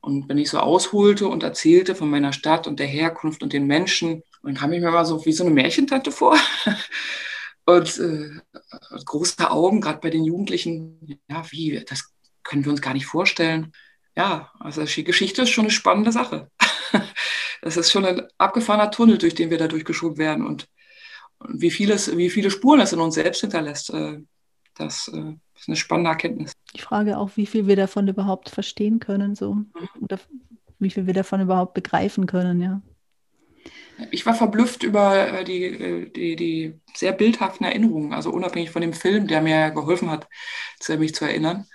[0.04, 3.66] Und wenn ich so ausholte und erzählte von meiner Stadt und der Herkunft und den
[3.66, 6.36] Menschen, dann kam ich mir mal so wie so eine Märchentante vor.
[7.64, 8.30] und äh,
[9.06, 12.12] große Augen, gerade bei den Jugendlichen, ja, wie, das
[12.42, 13.72] können wir uns gar nicht vorstellen.
[14.14, 16.50] Ja, also die Geschichte ist schon eine spannende Sache.
[17.62, 20.46] das ist schon ein abgefahrener Tunnel, durch den wir da durchgeschoben werden.
[20.46, 20.68] Und,
[21.38, 24.18] und wie, vieles, wie viele Spuren es in uns selbst hinterlässt, äh,
[24.74, 26.52] das äh, ist eine spannende Erkenntnis.
[26.72, 29.54] Ich frage auch, wie viel wir davon überhaupt verstehen können, so.
[29.54, 29.68] Mhm.
[30.00, 30.18] Oder
[30.78, 32.82] wie viel wir davon überhaupt begreifen können, ja.
[34.10, 38.82] Ich war verblüfft über äh, die, äh, die, die sehr bildhaften Erinnerungen, also unabhängig von
[38.82, 40.28] dem Film, der mir geholfen hat,
[40.98, 41.66] mich zu erinnern.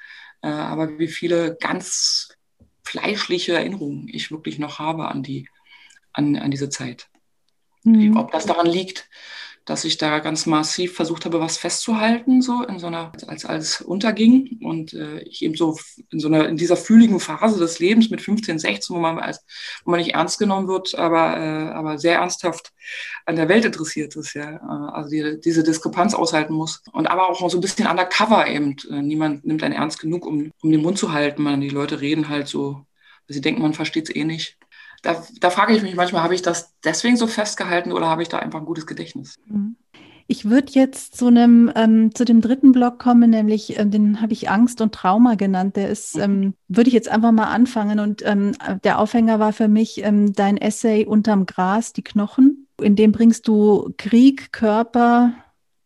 [0.41, 2.29] Äh, aber wie viele ganz
[2.83, 5.47] fleischliche Erinnerungen ich wirklich noch habe an, die,
[6.11, 7.07] an, an diese Zeit.
[7.83, 8.17] Mhm.
[8.17, 9.09] Ob das daran liegt,
[9.69, 13.81] dass ich da ganz massiv versucht habe, was festzuhalten, so in so einer, als alles
[13.81, 14.59] unterging.
[14.63, 15.77] Und äh, ich eben so
[16.09, 19.45] in so einer, in dieser fühligen Phase des Lebens mit 15, 16, wo man als,
[19.85, 22.73] wo man nicht ernst genommen wird, aber, äh, aber sehr ernsthaft
[23.27, 26.81] an der Welt interessiert ist, ja, äh, also die, diese Diskrepanz aushalten muss.
[26.91, 28.75] Und aber auch so ein bisschen undercover eben.
[28.89, 32.01] Äh, niemand nimmt einen ernst genug, um, um den Mund zu halten, man, die Leute
[32.01, 32.87] reden halt so,
[33.27, 34.57] sie denken, man versteht es eh nicht
[35.01, 38.29] da, da frage ich mich manchmal, habe ich das deswegen so festgehalten oder habe ich
[38.29, 39.35] da einfach ein gutes Gedächtnis?
[39.45, 39.75] Mhm.
[40.31, 44.31] Ich würde jetzt zu einem ähm, zu dem dritten Block kommen, nämlich äh, den habe
[44.33, 45.75] ich Angst und Trauma genannt.
[45.75, 46.21] Der ist, mhm.
[46.21, 47.99] ähm, würde ich jetzt einfach mal anfangen.
[47.99, 48.51] Und ähm,
[48.83, 52.67] der Aufhänger war für mich ähm, dein Essay Unterm Gras, die Knochen.
[52.79, 55.33] In dem bringst du Krieg, Körper,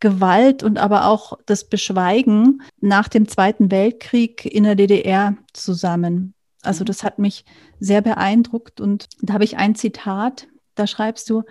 [0.01, 6.32] Gewalt und aber auch das Beschweigen nach dem Zweiten Weltkrieg in der DDR zusammen.
[6.63, 6.87] Also mhm.
[6.87, 7.45] das hat mich
[7.79, 11.43] sehr beeindruckt und da habe ich ein Zitat, da schreibst du,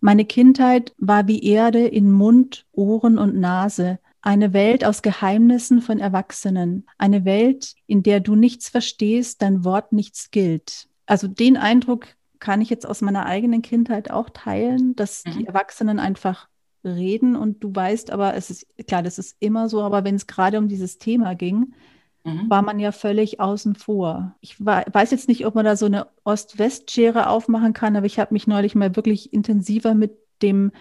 [0.00, 5.98] meine Kindheit war wie Erde in Mund, Ohren und Nase, eine Welt aus Geheimnissen von
[5.98, 10.88] Erwachsenen, eine Welt, in der du nichts verstehst, dein Wort nichts gilt.
[11.06, 12.06] Also den Eindruck
[12.38, 15.32] kann ich jetzt aus meiner eigenen Kindheit auch teilen, dass mhm.
[15.32, 16.48] die Erwachsenen einfach
[16.84, 20.26] reden und du weißt, aber es ist klar, das ist immer so, aber wenn es
[20.26, 21.74] gerade um dieses Thema ging,
[22.24, 22.50] mhm.
[22.50, 24.34] war man ja völlig außen vor.
[24.40, 28.34] Ich weiß jetzt nicht, ob man da so eine Ost-West-Schere aufmachen kann, aber ich habe
[28.34, 30.72] mich neulich mal wirklich intensiver mit dem,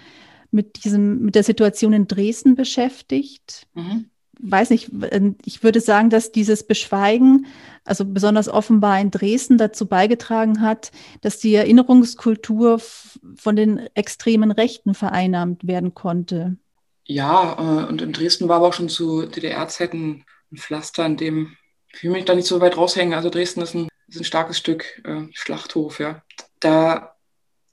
[0.52, 3.68] mit diesem, mit der Situation in Dresden beschäftigt.
[3.76, 4.06] Mhm.
[4.40, 7.46] Weiß nicht, ähm, ich würde sagen, dass dieses Beschweigen,
[7.86, 14.96] also besonders offenbar in Dresden, dazu beigetragen hat, dass die Erinnerungskultur von den extremen Rechten
[14.96, 16.58] vereinnahmt werden konnte.
[17.06, 21.58] Ja, äh, und in Dresden war aber auch schon zu DDR-Zeiten ein Pflaster, in dem
[21.94, 23.14] ich will mich da nicht so weit raushängen.
[23.14, 26.24] Also Dresden ist ein, ist ein starkes Stück äh, Schlachthof, ja.
[26.60, 27.16] Da,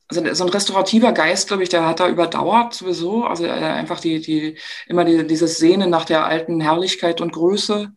[0.09, 3.25] also so ein restaurativer Geist, glaube ich, der hat da überdauert sowieso.
[3.25, 7.93] Also äh, einfach die, die, immer die, dieses Sehnen nach der alten Herrlichkeit und Größe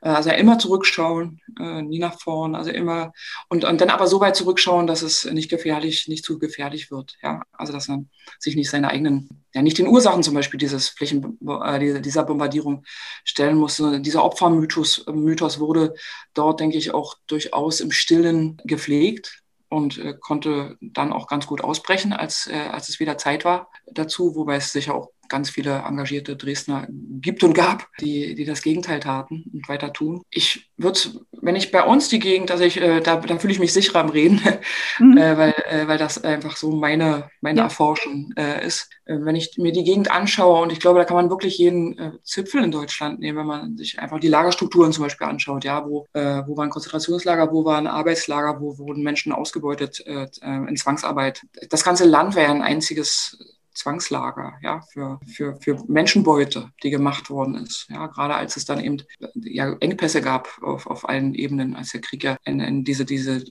[0.00, 3.12] also immer zurückschauen, äh, nie nach vorn, also immer
[3.48, 7.16] und, und dann aber so weit zurückschauen, dass es nicht gefährlich, nicht zu gefährlich wird.
[7.22, 8.08] Ja, also dass man
[8.38, 12.84] sich nicht seine eigenen, ja nicht den Ursachen zum Beispiel dieses Flächen, äh, dieser Bombardierung
[13.24, 13.82] stellen muss.
[14.00, 15.94] Dieser Opfermythos Mythos wurde
[16.34, 21.62] dort, denke ich, auch durchaus im Stillen gepflegt und äh, konnte dann auch ganz gut
[21.62, 25.84] ausbrechen, als, äh, als es wieder Zeit war dazu, wobei es sicher auch ganz viele
[25.86, 30.22] engagierte Dresdner gibt und gab, die, die das Gegenteil taten und weiter tun.
[30.30, 30.98] Ich würde,
[31.32, 34.00] wenn ich bei uns die Gegend, also ich, äh, da, da fühle ich mich sicherer
[34.00, 34.40] am Reden,
[34.98, 35.18] mhm.
[35.18, 37.64] äh, weil, äh, weil das einfach so meine, meine ja.
[37.64, 38.88] Erforschung äh, ist.
[39.04, 41.98] Äh, wenn ich mir die Gegend anschaue, und ich glaube, da kann man wirklich jeden
[41.98, 45.84] äh, Zipfel in Deutschland nehmen, wenn man sich einfach die Lagerstrukturen zum Beispiel anschaut, ja,
[45.86, 51.42] wo, wo waren Konzentrationslager, wo waren Arbeitslager, wo wurden Menschen ausgebeutet in Zwangsarbeit.
[51.70, 57.54] Das ganze Land wäre ein einziges Zwangslager, ja, für, für, für Menschenbeute, die gemacht worden
[57.54, 57.86] ist.
[57.88, 59.02] Ja, gerade als es dann eben
[59.34, 63.44] ja, Engpässe gab auf, auf allen Ebenen, als der Krieg ja in, in diese, diese,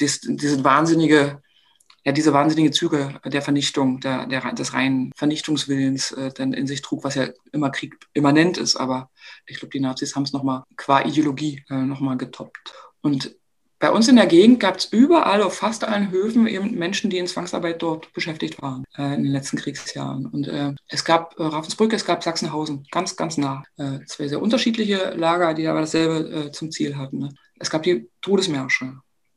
[0.00, 1.42] dies, diese wahnsinnige
[2.04, 6.80] ja, diese wahnsinnige Züge der Vernichtung, der, der, des reinen Vernichtungswillens äh, dann in sich
[6.80, 8.76] trug, was ja immer Krieg immanent ist.
[8.76, 9.10] Aber
[9.46, 12.72] ich glaube, die Nazis haben es nochmal qua Ideologie äh, nochmal getoppt.
[13.02, 13.36] Und
[13.78, 17.18] bei uns in der Gegend gab es überall auf fast allen Höfen eben Menschen, die
[17.18, 20.26] in Zwangsarbeit dort beschäftigt waren äh, in den letzten Kriegsjahren.
[20.26, 23.62] Und äh, es gab äh, Ravensbrück, es gab Sachsenhausen, ganz, ganz nah.
[23.76, 27.18] Äh, zwei sehr unterschiedliche Lager, die aber dasselbe äh, zum Ziel hatten.
[27.18, 27.28] Ne?
[27.60, 28.94] Es gab die Todesmärsche,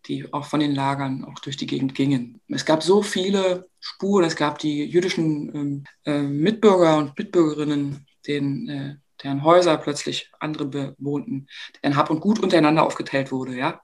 [0.08, 2.42] die auch von den Lagern auch durch die Gegend gingen.
[2.48, 8.70] Es gab so viele Spuren, es gab die jüdischen ähm, äh, Mitbürger und Mitbürgerinnen, denen
[8.70, 11.48] äh, deren Häuser plötzlich andere bewohnten,
[11.84, 13.82] deren Hab und Gut untereinander aufgeteilt wurde, ja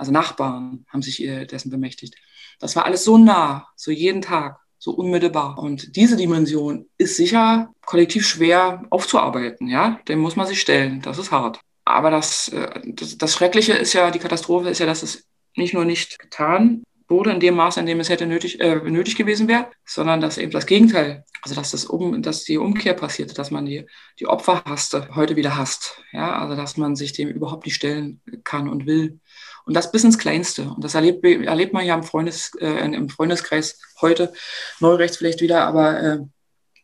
[0.00, 2.14] also Nachbarn haben sich dessen bemächtigt.
[2.58, 5.58] Das war alles so nah, so jeden Tag, so unmittelbar.
[5.58, 11.18] Und diese Dimension ist sicher kollektiv schwer aufzuarbeiten, ja, dem muss man sich stellen, das
[11.18, 11.60] ist hart.
[11.84, 15.74] Aber das, äh, das, das Schreckliche ist ja, die Katastrophe ist ja, dass es nicht
[15.74, 19.48] nur nicht getan wurde in dem Maße, in dem es hätte nötig, äh, nötig gewesen
[19.48, 23.50] wäre, sondern dass eben das Gegenteil, also dass, das um, dass die Umkehr passierte, dass
[23.50, 23.86] man die,
[24.18, 26.00] die Opfer hasste, heute wieder hasst.
[26.12, 29.20] Ja, also dass man sich dem überhaupt nicht stellen kann und will.
[29.66, 30.70] Und das bis ins Kleinste.
[30.70, 34.32] Und das erlebt, erlebt man ja im, Freundes, äh, im Freundeskreis heute,
[34.80, 36.18] neurechts vielleicht wieder, aber äh,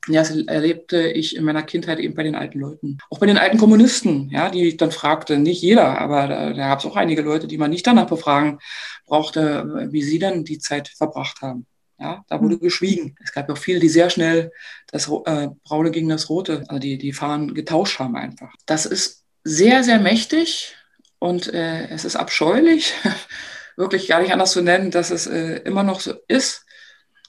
[0.09, 2.99] ja, das erlebte ich in meiner Kindheit eben bei den alten Leuten.
[3.11, 6.69] Auch bei den alten Kommunisten, ja, die ich dann fragte, nicht jeder, aber da, da
[6.69, 8.61] gab es auch einige Leute, die man nicht danach befragen
[9.07, 11.67] brauchte, wie sie dann die Zeit verbracht haben.
[11.99, 12.61] Ja, da wurde mhm.
[12.61, 13.17] geschwiegen.
[13.25, 14.53] Es gab auch viele, die sehr schnell
[14.89, 18.53] das äh, Braune gegen das Rote, also die, die Fahnen getauscht haben einfach.
[18.67, 20.77] Das ist sehr, sehr mächtig
[21.19, 22.93] und äh, es ist abscheulich,
[23.77, 26.66] wirklich gar nicht anders zu nennen, dass es äh, immer noch so ist.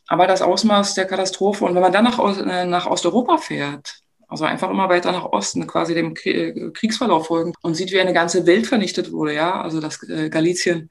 [0.07, 4.45] Aber das Ausmaß der Katastrophe und wenn man dann nach, äh, nach Osteuropa fährt, also
[4.45, 8.45] einfach immer weiter nach Osten, quasi dem äh, Kriegsverlauf folgen und sieht, wie eine ganze
[8.45, 10.89] Welt vernichtet wurde, ja, also das äh, Galizien,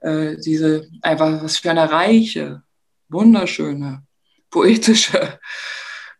[0.00, 2.62] äh, diese einfach was für eine reiche,
[3.08, 4.04] wunderschöne,
[4.50, 5.38] poetische,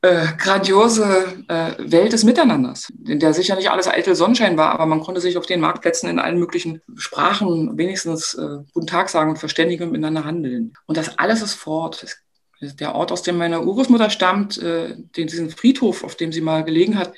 [0.02, 4.86] äh, grandiose äh, Welt des Miteinanders, in der sicher nicht alles eitel Sonnenschein war, aber
[4.86, 9.30] man konnte sich auf den Marktplätzen in allen möglichen Sprachen wenigstens äh, Guten Tag sagen
[9.30, 10.72] und verständigen und miteinander handeln.
[10.86, 12.02] Und das alles ist fort.
[12.02, 12.24] Es,
[12.76, 16.64] der Ort, aus dem meine Urgroßmutter stammt, äh, den, diesen Friedhof, auf dem sie mal
[16.64, 17.12] gelegen hat,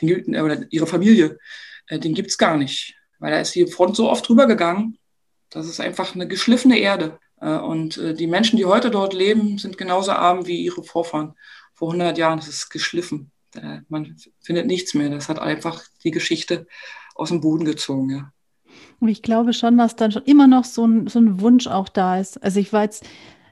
[0.00, 1.38] den, äh, oder ihre Familie,
[1.86, 2.96] äh, den gibt es gar nicht.
[3.18, 4.98] Weil da ist die Front so oft drüber gegangen,
[5.50, 7.18] das ist einfach eine geschliffene Erde.
[7.40, 11.34] Äh, und äh, die Menschen, die heute dort leben, sind genauso arm wie ihre Vorfahren
[11.80, 12.38] vor 100 Jahren.
[12.38, 13.32] Das ist geschliffen.
[13.88, 15.08] Man findet nichts mehr.
[15.08, 16.66] Das hat einfach die Geschichte
[17.14, 18.10] aus dem Boden gezogen.
[18.10, 18.32] Ja.
[19.00, 21.88] Und ich glaube schon, dass dann schon immer noch so ein, so ein Wunsch auch
[21.88, 22.42] da ist.
[22.44, 23.04] Also ich war jetzt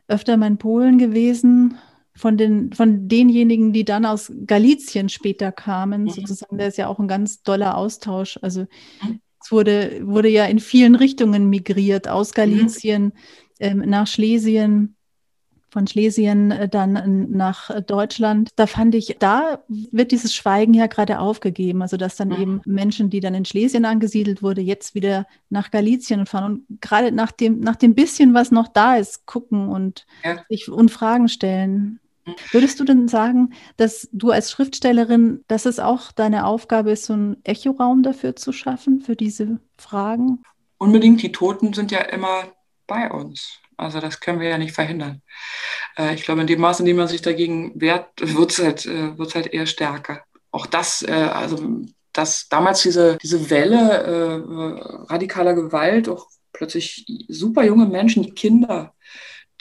[0.06, 1.78] öfter mal in Polen gewesen,
[2.14, 6.10] von, den, von denjenigen, die dann aus Galizien später kamen, mhm.
[6.10, 8.38] sozusagen, der ist ja auch ein ganz toller Austausch.
[8.42, 8.62] Also
[9.02, 9.20] mhm.
[9.42, 12.34] es wurde, wurde ja in vielen Richtungen migriert, aus mhm.
[12.34, 13.12] Galizien mhm.
[13.60, 14.96] ähm, nach Schlesien,
[15.70, 18.50] von Schlesien äh, dann nach Deutschland.
[18.56, 21.82] Da fand ich, da wird dieses Schweigen ja gerade aufgegeben.
[21.82, 22.40] Also dass dann mhm.
[22.40, 27.12] eben Menschen, die dann in Schlesien angesiedelt wurde, jetzt wieder nach Galizien fahren und gerade
[27.12, 30.44] nach dem, nach dem bisschen, was noch da ist, gucken und ja.
[30.48, 32.00] sich und Fragen stellen.
[32.24, 32.34] Mhm.
[32.52, 37.12] Würdest du denn sagen, dass du als Schriftstellerin, dass es auch deine Aufgabe ist, so
[37.12, 40.42] einen Echoraum dafür zu schaffen, für diese Fragen?
[40.78, 42.44] Unbedingt, die Toten sind ja immer
[42.86, 43.60] bei uns.
[43.78, 45.22] Also das können wir ja nicht verhindern.
[45.96, 48.84] Äh, ich glaube, in dem Maße, in dem man sich dagegen wehrt, wird es halt,
[48.86, 50.24] äh, halt eher stärker.
[50.50, 54.42] Auch das, äh, also dass damals diese, diese Welle äh,
[55.12, 58.94] radikaler Gewalt, auch plötzlich super junge Menschen, Kinder,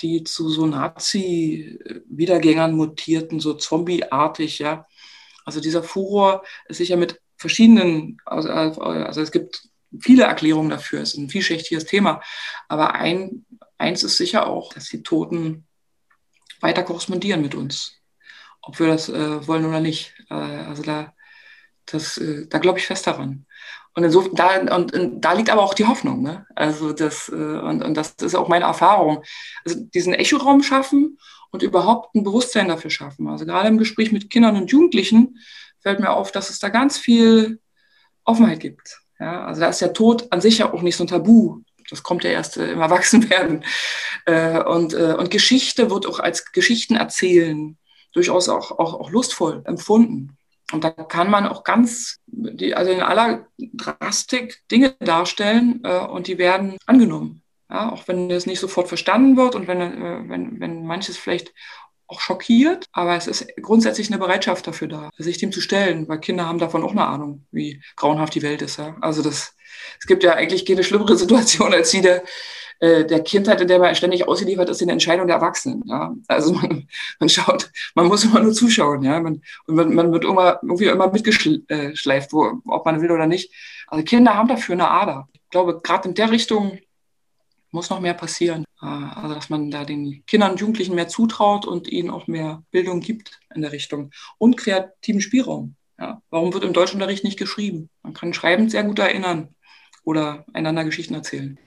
[0.01, 4.87] die zu so Nazi-Wiedergängern mutierten, so zombieartig, ja.
[5.45, 11.13] Also dieser Furor ist sicher mit verschiedenen, also, also es gibt viele Erklärungen dafür, es
[11.13, 12.21] ist ein vielschichtiges Thema,
[12.67, 13.45] aber ein
[13.77, 15.67] eins ist sicher auch, dass die Toten
[16.61, 17.93] weiter korrespondieren mit uns.
[18.61, 20.13] Ob wir das äh, wollen oder nicht.
[20.29, 21.13] Äh, also da,
[21.93, 23.45] äh, da glaube ich fest daran.
[23.93, 26.21] Und, insofern, da, und, und, da liegt aber auch die Hoffnung.
[26.21, 26.45] Ne?
[26.55, 29.23] Also das, äh, und, und das ist auch meine Erfahrung.
[29.65, 31.17] Also diesen Echoraum schaffen
[31.51, 33.27] und überhaupt ein Bewusstsein dafür schaffen.
[33.27, 35.39] Also gerade im Gespräch mit Kindern und Jugendlichen
[35.79, 37.59] fällt mir auf, dass es da ganz viel
[38.23, 38.99] Offenheit gibt.
[39.19, 42.03] Ja, also da ist der Tod an sich ja auch nicht so ein Tabu das
[42.03, 43.63] kommt ja erst äh, im Erwachsenwerden.
[44.25, 47.77] Äh, und, äh, und Geschichte wird auch als Geschichten erzählen
[48.11, 50.37] durchaus auch, auch, auch lustvoll empfunden.
[50.73, 56.27] Und da kann man auch ganz, die, also in aller Drastik Dinge darstellen äh, und
[56.27, 57.41] die werden angenommen.
[57.69, 61.53] Ja, auch wenn das nicht sofort verstanden wird und wenn, äh, wenn, wenn manches vielleicht
[62.07, 66.19] auch schockiert, aber es ist grundsätzlich eine Bereitschaft dafür da, sich dem zu stellen, weil
[66.19, 68.77] Kinder haben davon auch eine Ahnung, wie grauenhaft die Welt ist.
[68.77, 68.95] Ja?
[69.01, 69.55] Also das,
[69.99, 72.23] es gibt ja eigentlich keine schlimmere Situation als die der,
[72.79, 75.83] äh, der Kindheit, in der man ständig ausgeliefert ist in der Entscheidung der Erwachsenen.
[75.85, 76.13] Ja?
[76.27, 76.87] Also man,
[77.19, 80.85] man schaut, man muss immer nur zuschauen, ja, man, und man, man wird immer, irgendwie
[80.85, 83.53] immer mitgeschleift, wo, ob man will oder nicht.
[83.87, 85.27] Also Kinder haben dafür eine Ader.
[85.33, 86.77] Ich glaube, gerade in der Richtung
[87.71, 88.65] muss noch mehr passieren.
[88.81, 92.63] Äh, also, dass man da den Kindern und Jugendlichen mehr zutraut und ihnen auch mehr
[92.71, 95.75] Bildung gibt in der Richtung und kreativen Spielraum.
[95.99, 97.89] Ja, warum wird im Deutschunterricht nicht geschrieben?
[98.03, 99.49] Man kann schreibend sehr gut erinnern
[100.03, 101.59] oder einander Geschichten erzählen.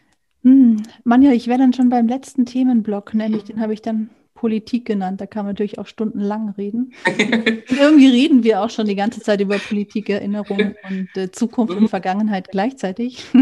[0.43, 4.87] Hm, Manja, ich wäre dann schon beim letzten Themenblock, nämlich den habe ich dann Politik
[4.87, 5.21] genannt.
[5.21, 6.95] Da kann man natürlich auch stundenlang reden.
[7.07, 11.89] irgendwie reden wir auch schon die ganze Zeit über Politik, Erinnerung und äh, Zukunft und
[11.89, 13.25] Vergangenheit gleichzeitig.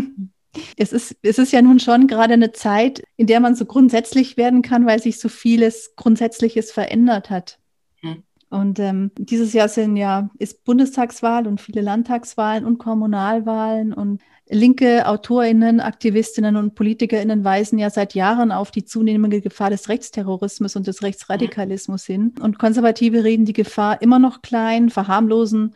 [0.76, 4.36] Es ist, es ist ja nun schon gerade eine Zeit, in der man so grundsätzlich
[4.36, 7.58] werden kann, weil sich so vieles Grundsätzliches verändert hat.
[8.00, 8.22] Hm.
[8.50, 15.06] Und ähm, dieses Jahr sind ja, ist Bundestagswahl und viele Landtagswahlen und Kommunalwahlen und linke
[15.06, 20.86] AutorInnen, Aktivistinnen und PolitikerInnen weisen ja seit Jahren auf die zunehmende Gefahr des Rechtsterrorismus und
[20.86, 22.34] des Rechtsradikalismus hin.
[22.40, 25.74] Und Konservative reden die Gefahr immer noch klein, verharmlosen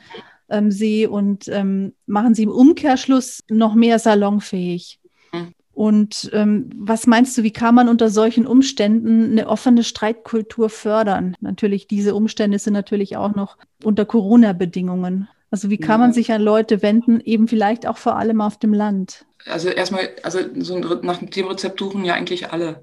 [0.48, 5.00] ähm, sie und ähm, machen sie im Umkehrschluss noch mehr salonfähig.
[5.32, 5.54] Mhm.
[5.72, 11.34] Und ähm, was meinst du, wie kann man unter solchen Umständen eine offene Streitkultur fördern?
[11.40, 15.28] Natürlich, diese Umstände sind natürlich auch noch unter Corona-Bedingungen.
[15.50, 18.72] Also wie kann man sich an Leute wenden, eben vielleicht auch vor allem auf dem
[18.72, 19.26] Land?
[19.46, 22.82] Also erstmal, also so nach dem Rezept suchen ja eigentlich alle.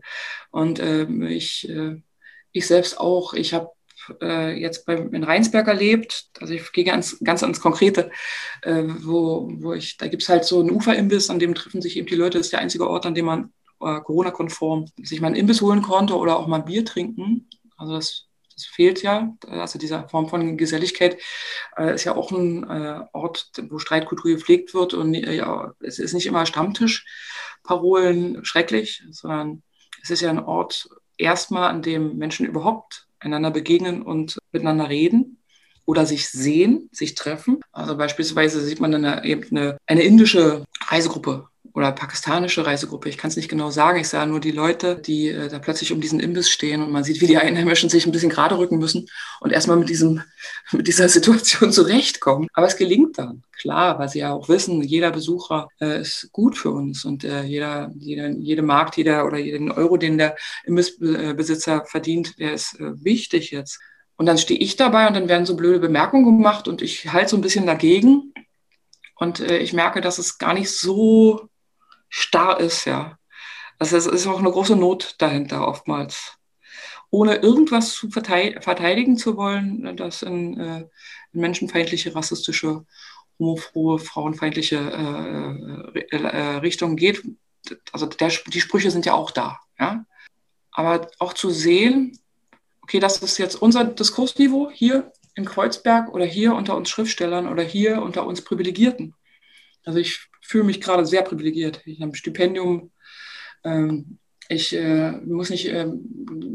[0.52, 2.02] Und äh, ich äh,
[2.52, 3.34] Ich selbst auch.
[3.34, 3.70] Ich habe
[4.22, 8.12] äh, jetzt beim, in Rheinsberg erlebt, also ich gehe ganz, ganz ans Konkrete,
[8.62, 11.98] äh, wo, wo ich, da gibt es halt so einen Uferimbiss, an dem treffen sich
[11.98, 15.28] eben die Leute, das ist der einzige Ort, an dem man äh, Corona-konform sich mal
[15.28, 17.50] einen Imbiss holen konnte oder auch mal Bier trinken.
[17.78, 19.36] Also das, das fehlt ja.
[19.48, 21.18] Also diese Form von Geselligkeit
[21.78, 26.00] äh, ist ja auch ein äh, Ort, wo Streitkultur gepflegt wird und äh, ja, es
[26.00, 29.64] ist nicht immer Stammtisch-Parolen schrecklich, sondern
[30.04, 35.38] es ist ja ein Ort erstmal, an dem Menschen überhaupt einander begegnen und miteinander reden
[35.86, 37.60] oder sich sehen, sich treffen.
[37.72, 43.10] Also beispielsweise sieht man dann eben eine, eine indische Reisegruppe oder pakistanische Reisegruppe.
[43.10, 44.00] Ich kann es nicht genau sagen.
[44.00, 47.04] Ich sah nur die Leute, die äh, da plötzlich um diesen Imbiss stehen und man
[47.04, 49.08] sieht, wie die Einheimischen sich ein bisschen gerade rücken müssen
[49.40, 50.22] und erstmal mit diesem,
[50.72, 52.48] mit dieser Situation zurechtkommen.
[52.54, 53.44] Aber es gelingt dann.
[53.60, 57.44] Klar, weil sie ja auch wissen, jeder Besucher äh, ist gut für uns und äh,
[57.44, 63.04] jeder, jeder, jede Markt, jeder oder jeden Euro, den der Imbissbesitzer verdient, der ist äh,
[63.04, 63.80] wichtig jetzt.
[64.16, 67.30] Und dann stehe ich dabei und dann werden so blöde Bemerkungen gemacht und ich halte
[67.30, 68.34] so ein bisschen dagegen.
[69.16, 71.50] Und äh, ich merke, dass es gar nicht so
[72.10, 73.18] starr ist, ja.
[73.78, 76.38] Also es ist auch eine große Not dahinter oftmals.
[77.12, 80.80] Ohne irgendwas zu verteidigen zu wollen, das in, äh,
[81.32, 82.86] in menschenfeindliche, rassistische,
[83.40, 84.78] homophobe, frauenfeindliche
[85.96, 87.24] äh, äh, äh, Richtung geht.
[87.92, 90.06] Also der, die Sprüche sind ja auch da, ja.
[90.72, 92.20] Aber auch zu sehen,
[92.84, 97.64] okay, das ist jetzt unser Diskursniveau hier in Kreuzberg oder hier unter uns Schriftstellern oder
[97.64, 99.16] hier unter uns Privilegierten.
[99.86, 101.82] Also ich fühle mich gerade sehr privilegiert.
[101.86, 102.92] Ich habe ein Stipendium.
[103.64, 105.86] Ähm, ich äh, muss nicht äh,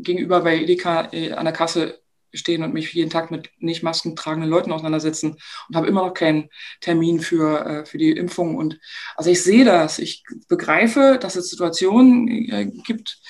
[0.03, 2.01] gegenüber bei Edeka äh, an der Kasse
[2.33, 5.37] stehen und mich jeden Tag mit nicht Masken tragenden Leuten auseinandersetzen
[5.69, 8.57] und habe immer noch keinen Termin für, äh, für die Impfung.
[8.57, 8.81] Und
[9.15, 13.21] also ich sehe das, ich begreife, dass es Situationen äh, gibt,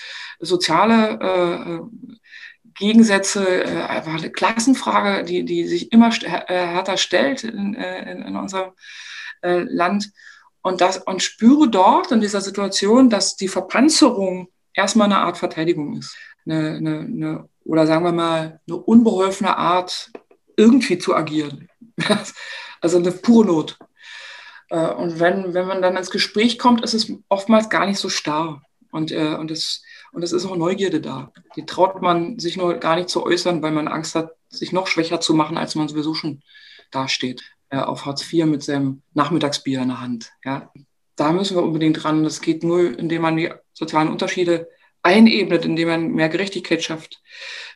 [0.41, 1.81] soziale äh,
[2.77, 8.73] Gegensätze, einfach eine Klassenfrage, die, die sich immer härter stellt in, in, in unserem
[9.43, 10.11] Land
[10.65, 15.99] und, das, und spüre dort in dieser Situation, dass die Verpanzerung erstmal eine Art Verteidigung
[15.99, 16.17] ist.
[16.47, 20.11] Eine, eine, eine, oder sagen wir mal, eine unbeholfene Art,
[20.57, 21.69] irgendwie zu agieren.
[22.81, 23.79] also eine pure Not.
[24.71, 28.09] Äh, und wenn, wenn man dann ins Gespräch kommt, ist es oftmals gar nicht so
[28.09, 28.63] starr.
[28.91, 31.31] Und, äh, und, es, und es ist auch Neugierde da.
[31.57, 34.87] Die traut man sich nur gar nicht zu äußern, weil man Angst hat, sich noch
[34.87, 36.41] schwächer zu machen, als man sowieso schon
[36.91, 37.43] dasteht
[37.75, 40.33] äh, auf Hartz IV mit seinem Nachmittagsbier in der Hand.
[40.45, 40.71] Ja.
[41.17, 42.25] Da müssen wir unbedingt dran.
[42.25, 44.69] Das geht nur, indem man die sozialen Unterschiede
[45.03, 47.23] einebnet, indem man mehr Gerechtigkeit schafft,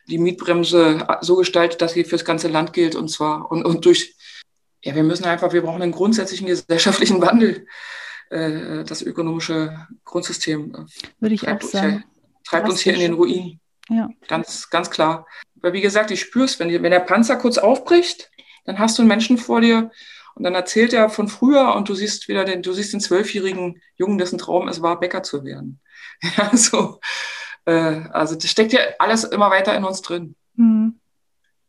[0.07, 4.15] die Mietbremse so gestaltet, dass sie fürs ganze Land gilt und zwar und, und durch,
[4.83, 7.67] ja, wir müssen einfach, wir brauchen einen grundsätzlichen gesellschaftlichen Wandel.
[8.29, 11.95] Äh, das ökonomische Grundsystem äh, Würde ich treibt, auch sagen.
[11.95, 12.03] Uns,
[12.45, 13.59] treibt uns hier in den Ruin.
[13.89, 14.09] Ja.
[14.27, 15.27] Ganz, ganz klar.
[15.55, 18.29] Weil wie gesagt, ich spüre es, wenn, wenn der Panzer kurz aufbricht,
[18.69, 19.89] dann hast du einen Menschen vor dir
[20.35, 23.81] und dann erzählt er von früher und du siehst wieder den, du siehst den zwölfjährigen
[23.95, 25.79] Jungen, dessen Traum es war, Bäcker zu werden.
[26.37, 26.99] Ja, so,
[27.65, 30.35] äh, also das steckt ja alles immer weiter in uns drin.
[30.55, 30.99] Mhm.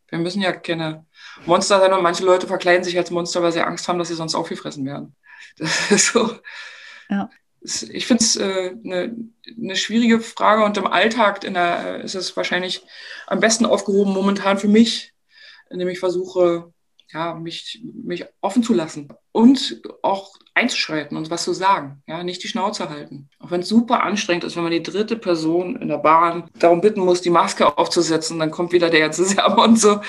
[0.09, 1.05] Wir müssen ja keine
[1.45, 4.15] Monster sein und manche Leute verkleiden sich als Monster, weil sie Angst haben, dass sie
[4.15, 5.15] sonst aufgefressen werden.
[5.57, 6.37] Das ist so.
[7.09, 7.29] Ja.
[7.61, 9.15] Ich finde es äh, eine,
[9.57, 12.83] eine schwierige Frage und im Alltag in der, äh, ist es wahrscheinlich
[13.27, 15.13] am besten aufgehoben momentan für mich,
[15.69, 16.71] indem ich versuche,
[17.13, 22.43] ja, mich, mich offen zu lassen und auch einzuschreiten und was zu sagen, ja, nicht
[22.43, 23.29] die Schnauze halten.
[23.39, 26.81] Auch wenn es super anstrengend ist, wenn man die dritte Person in der Bahn darum
[26.81, 30.01] bitten muss, die Maske aufzusetzen, dann kommt wieder der ganze Sermon und so.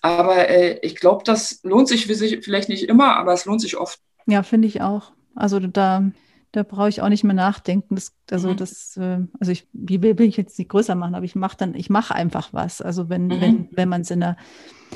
[0.00, 3.98] Aber äh, ich glaube, das lohnt sich vielleicht nicht immer, aber es lohnt sich oft.
[4.26, 5.12] Ja, finde ich auch.
[5.34, 6.10] Also da,
[6.52, 7.94] da brauche ich auch nicht mehr nachdenken.
[7.94, 8.56] Das, also mhm.
[8.56, 11.90] das, äh, also ich will, ich jetzt nicht größer machen, aber ich mache dann, ich
[11.90, 12.80] mache einfach was.
[12.80, 13.40] Also wenn, mhm.
[13.40, 14.36] wenn, wenn man es in der,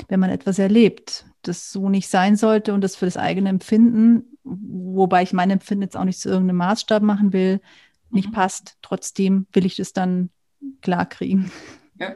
[0.07, 4.37] wenn man etwas erlebt, das so nicht sein sollte und das für das eigene Empfinden,
[4.43, 7.61] wobei ich mein Empfinden jetzt auch nicht zu irgendeinem Maßstab machen will,
[8.09, 8.33] nicht mhm.
[8.33, 8.77] passt.
[8.81, 10.29] Trotzdem will ich das dann
[10.81, 11.51] klar kriegen.
[11.99, 12.15] Ja.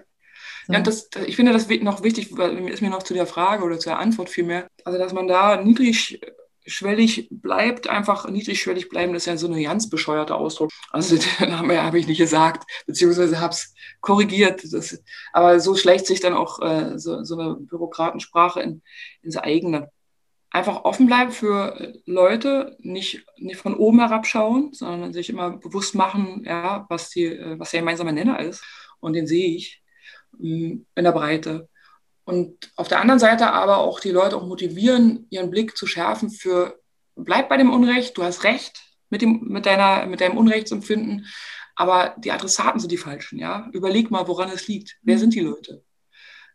[0.65, 0.73] So.
[0.73, 3.97] Ja, das, ich finde das noch wichtig, ist mir noch zu der Frage oder zur
[3.97, 6.19] Antwort vielmehr, also dass man da niedrig
[6.67, 10.69] schwellig bleibt, einfach niedrigschwellig bleiben, das ist ja so ein ganz bescheuerter Ausdruck.
[10.91, 14.61] Also den habe hab ich nicht gesagt, beziehungsweise habe es korrigiert.
[14.71, 15.01] Das,
[15.33, 18.81] aber so schleicht sich dann auch äh, so, so, eine Bürokratensprache in,
[19.23, 19.89] ins eigene.
[20.49, 26.43] Einfach offen bleiben für Leute, nicht, nicht von oben herabschauen, sondern sich immer bewusst machen,
[26.45, 28.63] ja, was, die, äh, was der gemeinsame Nenner ist.
[28.99, 29.81] Und den sehe ich
[30.37, 31.69] mm, in der Breite.
[32.27, 36.29] Und auf der anderen Seite aber auch die Leute auch motivieren, ihren Blick zu schärfen
[36.29, 36.77] für,
[37.15, 41.25] bleib bei dem Unrecht, du hast recht mit, dem, mit, deiner, mit deinem Unrechtsempfinden,
[41.77, 43.69] aber die Adressaten sind die falschen, ja.
[43.71, 44.97] Überleg mal, woran es liegt.
[45.03, 45.19] Wer mhm.
[45.21, 45.85] sind die Leute?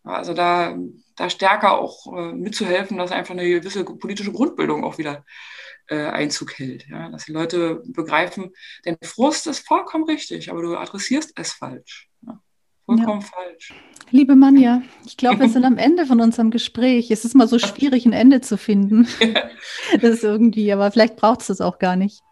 [0.04, 0.76] Also da,
[1.16, 5.24] da stärker auch äh, mitzuhelfen, dass einfach eine gewisse politische Grundbildung auch wieder
[5.88, 6.86] äh, Einzug hält.
[6.86, 7.08] Ja?
[7.08, 8.52] Dass die Leute begreifen,
[8.84, 12.10] denn Frust ist vollkommen richtig, aber du adressierst es falsch.
[12.88, 12.96] Ja?
[12.96, 13.26] Vollkommen ja.
[13.26, 13.74] falsch.
[14.10, 17.10] Liebe Manja, ich glaube, wir sind am Ende von unserem Gespräch.
[17.10, 19.08] Es ist mal so schwierig, ein Ende zu finden.
[20.00, 22.22] das ist irgendwie, aber vielleicht braucht es das auch gar nicht.